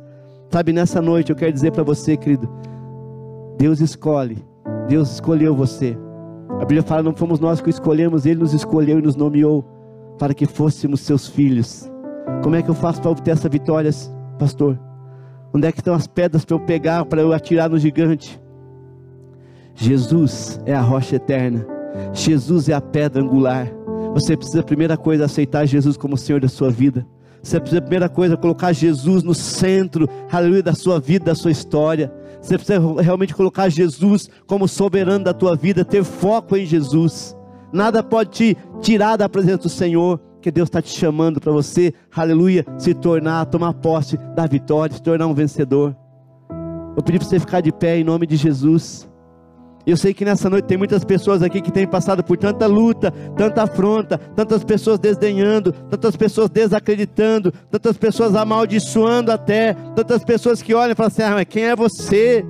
[0.50, 2.48] Sabe, nessa noite eu quero dizer para você, querido,
[3.58, 4.38] Deus escolhe,
[4.88, 5.96] Deus escolheu você.
[6.50, 9.64] A Bíblia fala: não fomos nós que escolhemos, Ele nos escolheu e nos nomeou
[10.18, 11.91] para que fôssemos seus filhos
[12.42, 13.90] Como é que eu faço para obter essa vitória,
[14.38, 14.78] pastor?
[15.54, 18.40] Onde é que estão as pedras para eu pegar, para eu atirar no gigante?
[19.74, 21.66] Jesus é a rocha eterna.
[22.12, 23.68] Jesus é a pedra angular.
[24.14, 27.06] Você precisa, primeira coisa, aceitar Jesus como Senhor da sua vida.
[27.42, 32.12] Você precisa, primeira coisa, colocar Jesus no centro, aleluia, da sua vida, da sua história.
[32.40, 37.36] Você precisa realmente colocar Jesus como soberano da tua vida, ter foco em Jesus.
[37.72, 41.94] Nada pode te tirar da presença do Senhor, que Deus está te chamando para você,
[42.14, 45.96] aleluia, se tornar, tomar posse da vitória, se tornar um vencedor.
[46.96, 49.08] Eu pedi para você ficar de pé em nome de Jesus.
[49.86, 53.10] Eu sei que nessa noite tem muitas pessoas aqui que têm passado por tanta luta,
[53.36, 60.74] tanta afronta, tantas pessoas desdenhando, tantas pessoas desacreditando, tantas pessoas amaldiçoando até, tantas pessoas que
[60.74, 62.44] olham e falam assim: ah, mas quem é você?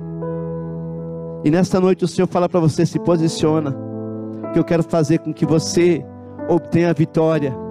[1.43, 3.75] E nessa noite o Senhor fala para você: se posiciona,
[4.53, 6.05] que eu quero fazer com que você
[6.47, 7.62] obtenha a vitória.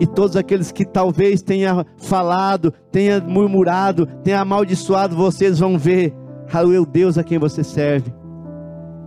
[0.00, 6.14] E todos aqueles que talvez tenha falado, tenha murmurado, tenha amaldiçoado, vocês vão ver,
[6.50, 8.20] aleluia, o Deus a quem você serve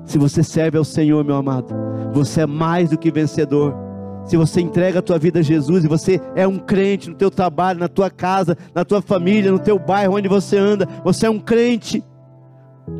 [0.05, 1.73] se você serve ao Senhor, meu amado,
[2.11, 3.73] você é mais do que vencedor.
[4.25, 7.29] Se você entrega a tua vida a Jesus e você é um crente no teu
[7.29, 11.29] trabalho, na tua casa, na tua família, no teu bairro onde você anda, você é
[11.29, 12.03] um crente.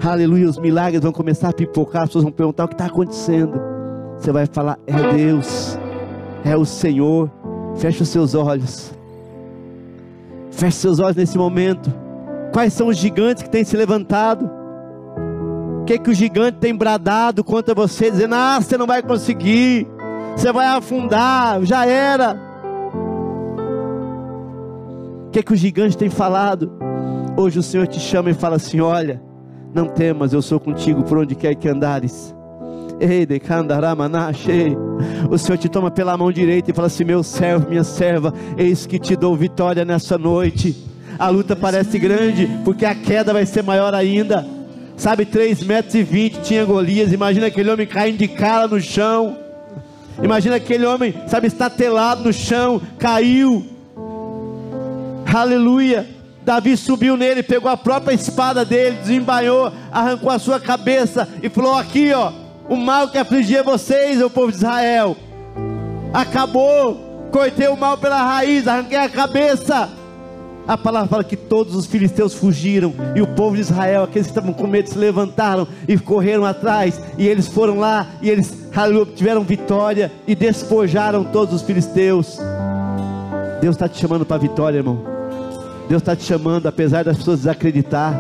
[0.04, 3.60] Aleluia, os milagres vão começar a pipocar, as pessoas vão perguntar o que está acontecendo.
[4.18, 5.78] Você vai falar: é Deus,
[6.44, 7.32] é o Senhor.
[7.76, 8.94] Feche os seus olhos.
[10.52, 11.92] Feche seus olhos nesse momento.
[12.52, 14.50] Quais são os gigantes que têm se levantado?
[15.82, 19.88] O que, que o gigante tem bradado contra você, dizendo: Ah, você não vai conseguir,
[20.36, 22.40] você vai afundar, já era.
[25.28, 26.72] O que, que o gigante tem falado?
[27.36, 29.22] Hoje o Senhor te chama e fala assim: Olha,
[29.74, 32.34] não temas, eu sou contigo por onde quer que andares.
[35.30, 38.86] O Senhor te toma pela mão direita e fala assim: Meu servo, minha serva, eis
[38.86, 40.76] que te dou vitória nessa noite.
[41.18, 44.46] A luta parece grande, porque a queda vai ser maior ainda
[44.98, 47.12] sabe, 3 metros e 20 tinha Golias.
[47.12, 49.38] Imagina aquele homem caindo de cara no chão.
[50.22, 53.66] Imagina aquele homem, sabe, estatelado no chão, caiu.
[55.34, 56.08] Aleluia.
[56.44, 61.74] Davi subiu nele, pegou a própria espada dele, desembainhou, arrancou a sua cabeça e falou:
[61.74, 62.32] Aqui, ó,
[62.70, 65.16] o mal que afligia vocês, o povo de Israel,
[66.14, 67.12] acabou.
[67.32, 69.90] Cortei o mal pela raiz, arranquei a cabeça
[70.68, 74.32] a palavra fala que todos os filisteus fugiram e o povo de Israel, aqueles que
[74.32, 77.02] estavam com medo, se levantaram e correram atrás.
[77.18, 78.54] E eles foram lá e eles
[79.16, 82.40] tiveram vitória e despojaram todos os filisteus.
[83.62, 85.04] Deus está te chamando para a vitória, irmão.
[85.90, 88.14] Deus está te chamando, apesar das pessoas desacreditar.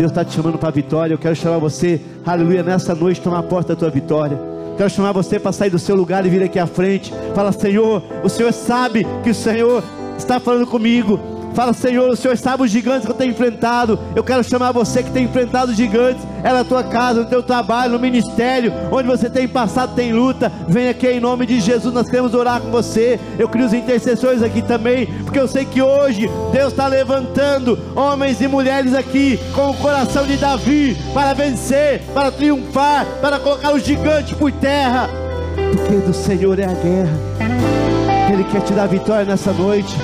[0.00, 1.12] Deus está te chamando para a vitória.
[1.12, 4.40] Eu quero chamar você, aleluia, nessa noite, tomar a porta da tua vitória.
[4.74, 7.12] Quero chamar você para sair do seu lugar e vir aqui à frente.
[7.34, 9.84] Fala, Senhor, o Senhor sabe que o Senhor
[10.16, 11.20] está falando comigo.
[11.54, 13.98] Fala, Senhor, o Senhor sabe os gigantes que eu tenho enfrentado.
[14.14, 16.22] Eu quero chamar você que tem enfrentado os gigantes.
[16.42, 20.50] É na tua casa, no teu trabalho, no ministério, onde você tem passado, tem luta.
[20.68, 23.18] Vem aqui em nome de Jesus, nós queremos orar com você.
[23.38, 28.40] Eu crio os intercessores aqui também, porque eu sei que hoje Deus está levantando homens
[28.40, 33.78] e mulheres aqui com o coração de Davi para vencer, para triunfar, para colocar o
[33.78, 35.10] gigante por terra.
[35.54, 38.32] Porque do Senhor é a guerra.
[38.32, 39.96] Ele quer te dar vitória nessa noite.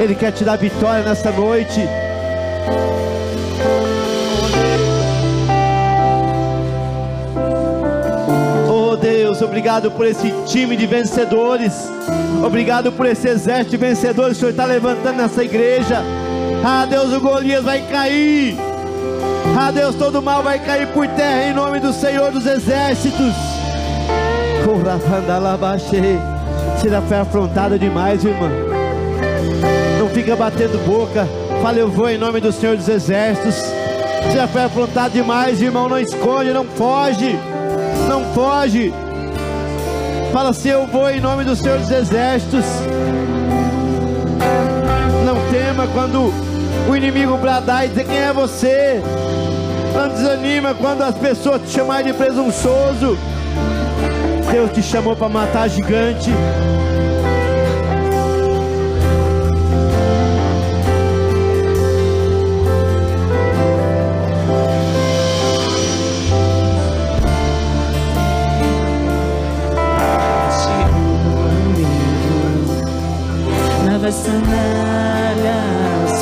[0.00, 1.80] Ele quer te dar vitória nessa noite.
[8.68, 11.88] Oh Deus, obrigado por esse time de vencedores.
[12.44, 16.02] Obrigado por esse exército de vencedores que o Senhor está levantando nessa igreja.
[16.64, 18.56] Ah, Deus, o Golias vai cair.
[19.58, 23.34] Ah, Deus, todo mal vai cair por terra em nome do Senhor dos exércitos.
[26.80, 28.67] Será foi afrontada demais, irmão
[30.18, 31.28] fica batendo boca.
[31.62, 33.54] Fala, eu vou em nome do Senhor dos Exércitos.
[33.54, 35.88] Você já foi afrontado demais, irmão.
[35.88, 37.38] Não esconde, não foge.
[38.08, 38.92] Não foge.
[40.32, 42.64] Fala assim: Eu vou em nome do Senhor dos Exércitos.
[45.24, 46.32] Não tema quando
[46.90, 49.00] o inimigo bradar e dizer quem é você.
[49.94, 53.16] Não desanima quando as pessoas te chamarem de presunçoso.
[54.50, 56.32] Deus te chamou para matar gigante.
[74.14, 75.52] Sandálias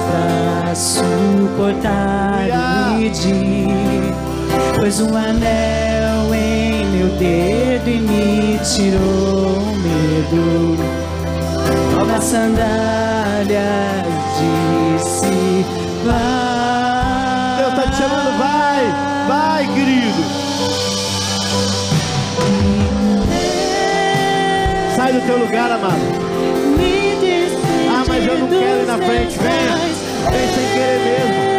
[0.00, 4.14] para suportar o medir,
[4.78, 10.76] pois um anel em meu dedo e me tirou o medo.
[12.06, 14.06] nas sandálias
[14.38, 15.66] disse:
[16.04, 17.58] Vai.
[17.58, 18.84] Deus está te chamando, vai,
[19.28, 20.24] vai, querido.
[24.96, 26.25] Sai do teu lugar, amado.
[28.38, 29.38] Não quero ir na frente.
[29.38, 29.76] Venha,
[30.30, 31.55] vem sem querer mesmo.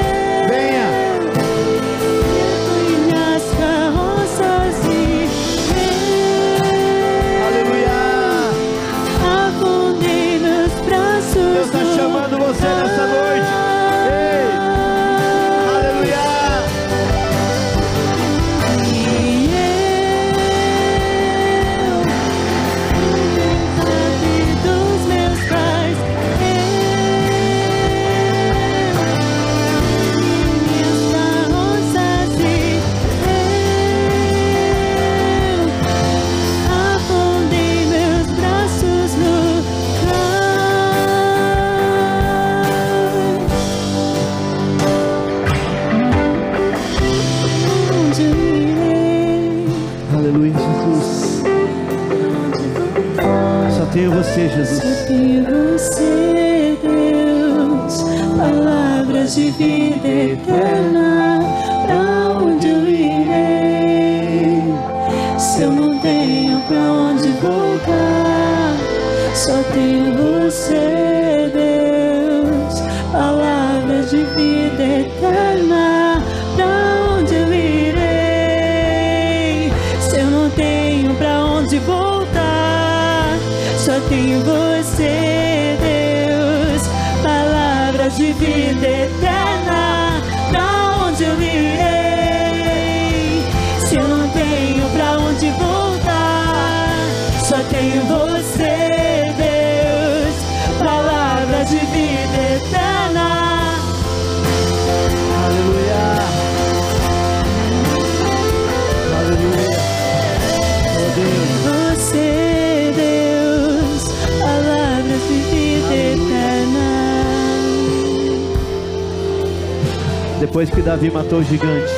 [120.39, 121.91] Depois que Davi matou o gigante.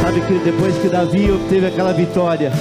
[0.00, 2.52] Sabe que depois que Davi obteve aquela vitória,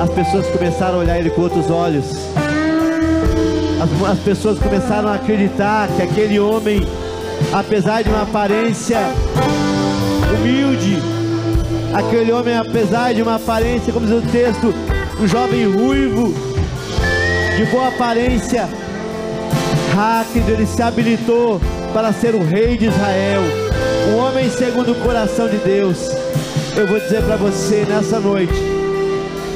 [0.00, 2.04] as pessoas começaram a olhar ele com outros olhos.
[3.82, 6.86] As, as pessoas começaram a acreditar que aquele homem,
[7.52, 8.98] apesar de uma aparência
[10.38, 10.98] humilde,
[11.92, 14.72] aquele homem, apesar de uma aparência, como diz o texto,
[15.20, 16.32] um jovem ruivo,
[17.56, 18.68] de boa aparência,
[19.94, 21.60] rápido, ele se habilitou
[21.96, 23.40] para ser o rei de Israel,
[24.10, 26.10] um homem segundo o coração de Deus.
[26.76, 28.52] Eu vou dizer para você nessa noite,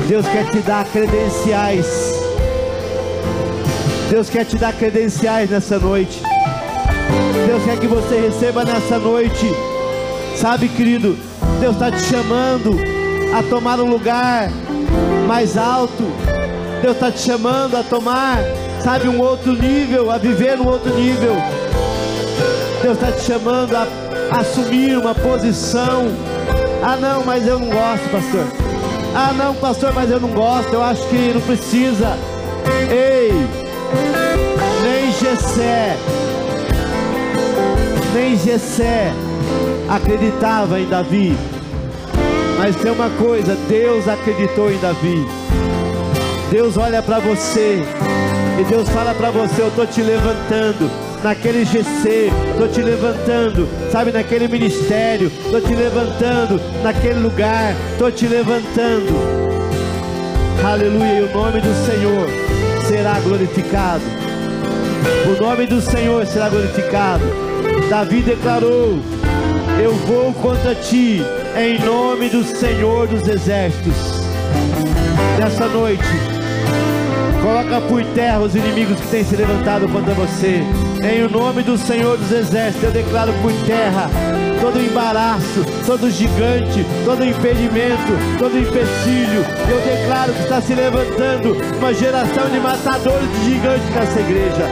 [0.08, 2.14] Deus quer te dar credenciais.
[4.08, 6.22] Deus quer te dar credenciais nessa noite.
[7.46, 9.46] Deus quer que você receba nessa noite.
[10.34, 11.18] Sabe, querido,
[11.60, 12.74] Deus está te chamando
[13.38, 14.50] a tomar um lugar
[15.26, 16.10] mais alto.
[16.80, 18.38] Deus está te chamando a tomar,
[18.82, 21.36] sabe, um outro nível, a viver um outro nível.
[22.82, 23.86] Deus está te chamando a
[24.38, 26.06] assumir uma posição.
[26.82, 28.46] Ah, não, mas eu não gosto, pastor.
[29.14, 30.72] Ah, não, pastor, mas eu não gosto.
[30.72, 32.16] Eu acho que não precisa.
[32.90, 33.32] Ei,
[34.82, 35.96] nem Gessé,
[38.14, 39.12] nem Gessé
[39.88, 41.36] acreditava em Davi.
[42.56, 45.26] Mas tem uma coisa, Deus acreditou em Davi.
[46.50, 47.82] Deus olha para você
[48.58, 54.10] e Deus fala para você: Eu estou te levantando naquele GC, estou te levantando, sabe,
[54.10, 59.14] naquele ministério, estou te levantando naquele lugar, estou te levantando.
[60.64, 62.28] Aleluia, e o nome do Senhor
[62.86, 64.02] será glorificado.
[65.26, 67.24] O nome do Senhor será glorificado.
[67.88, 68.98] Davi declarou:
[69.82, 71.22] Eu vou contra ti,
[71.56, 74.20] em nome do Senhor dos Exércitos.
[75.38, 76.04] Nessa noite,
[77.42, 80.62] coloca por terra os inimigos que têm se levantado contra você.
[81.02, 84.10] Em o nome do Senhor dos Exércitos, eu declaro por terra
[84.60, 89.42] todo embaraço, todo gigante, todo impedimento, todo empecilho.
[89.68, 94.68] Eu declaro que está se levantando uma geração de matadores de gigantes nessa igreja.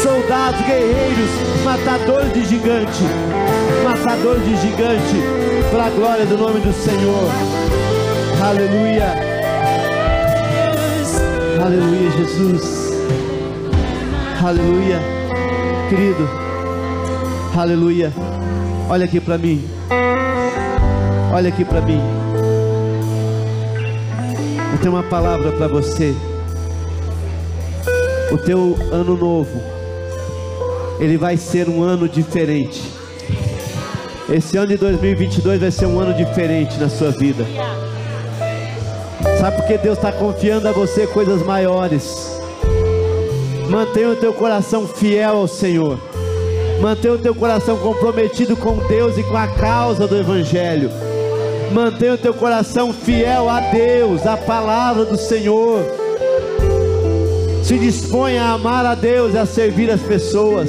[0.00, 1.30] Soldados, guerreiros,
[1.64, 3.02] matadores de gigante,
[3.82, 5.16] matadores de gigante,
[5.72, 7.28] para a glória do nome do Senhor.
[8.40, 9.12] Aleluia.
[11.60, 12.92] Aleluia, Jesus.
[14.44, 15.21] Aleluia.
[15.92, 16.26] Querido.
[17.54, 18.10] Aleluia.
[18.88, 19.62] Olha aqui para mim.
[21.30, 22.00] Olha aqui para mim.
[24.72, 26.14] Eu tenho uma palavra para você.
[28.32, 29.60] o teu ano novo,
[30.98, 32.82] ele vai ser um ano diferente.
[34.30, 37.44] Esse ano de 2022 vai ser um ano diferente na sua vida.
[39.38, 42.31] Sabe por que Deus está confiando a você coisas maiores?
[43.72, 45.98] Mantenha o teu coração fiel ao Senhor.
[46.78, 50.90] Mantenha o teu coração comprometido com Deus e com a causa do Evangelho.
[51.72, 55.86] Mantenha o teu coração fiel a Deus, à palavra do Senhor.
[57.64, 60.68] Se disponha a amar a Deus e a servir as pessoas.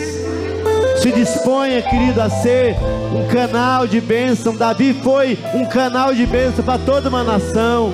[1.02, 2.78] Se disponha, querido, a ser
[3.14, 4.56] um canal de bênção.
[4.56, 7.94] Davi foi um canal de bênção para toda uma nação.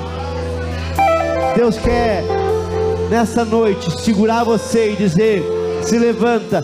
[1.55, 2.38] Deus quer
[3.09, 5.43] nessa noite segurar você e dizer:
[5.83, 6.63] se levanta,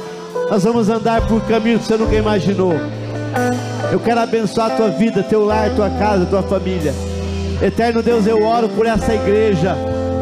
[0.49, 2.73] nós vamos andar por caminhos que você nunca imaginou.
[3.91, 6.93] Eu quero abençoar a tua vida, teu lar, tua casa, tua família.
[7.61, 9.75] Eterno Deus, eu oro por essa igreja,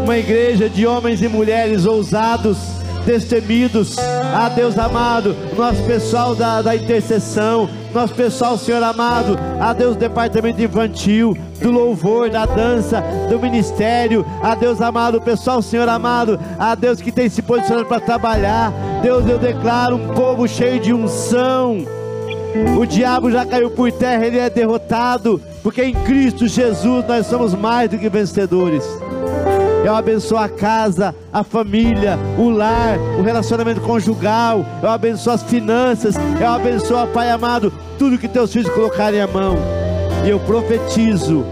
[0.04, 2.58] uma igreja de homens e mulheres ousados,
[3.06, 3.98] destemidos.
[4.00, 10.62] Ah, Deus amado, nosso pessoal da, da intercessão, nosso pessoal, Senhor amado, a Deus, departamento
[10.62, 17.00] infantil, do louvor, da dança, do ministério, a Deus amado, pessoal, Senhor amado, a Deus
[17.02, 21.86] que tem se posicionado para trabalhar, Deus, eu declaro um povo cheio de unção.
[22.78, 27.56] O diabo já caiu por terra, ele é derrotado, porque em Cristo Jesus nós somos
[27.56, 28.84] mais do que vencedores.
[29.84, 34.66] Eu abençoo a casa, a família, o lar, o relacionamento conjugal.
[34.82, 36.16] Eu abençoo as finanças.
[36.40, 39.56] Eu abençoo, Pai amado, tudo que teus filhos colocarem a mão.
[40.26, 41.44] E eu profetizo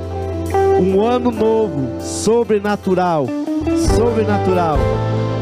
[0.80, 3.28] um ano novo, sobrenatural,
[3.96, 4.78] sobrenatural,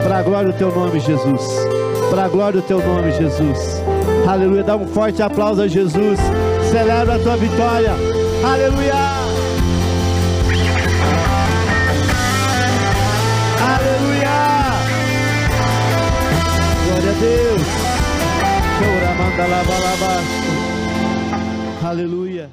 [0.03, 1.41] para a glória do teu nome, Jesus.
[2.09, 3.83] Para a glória do teu nome, Jesus.
[4.27, 4.63] Aleluia.
[4.63, 6.19] Dá um forte aplauso a Jesus.
[6.71, 7.91] Celebra a tua vitória.
[8.43, 9.28] Aleluia.
[21.81, 22.49] Aleluia!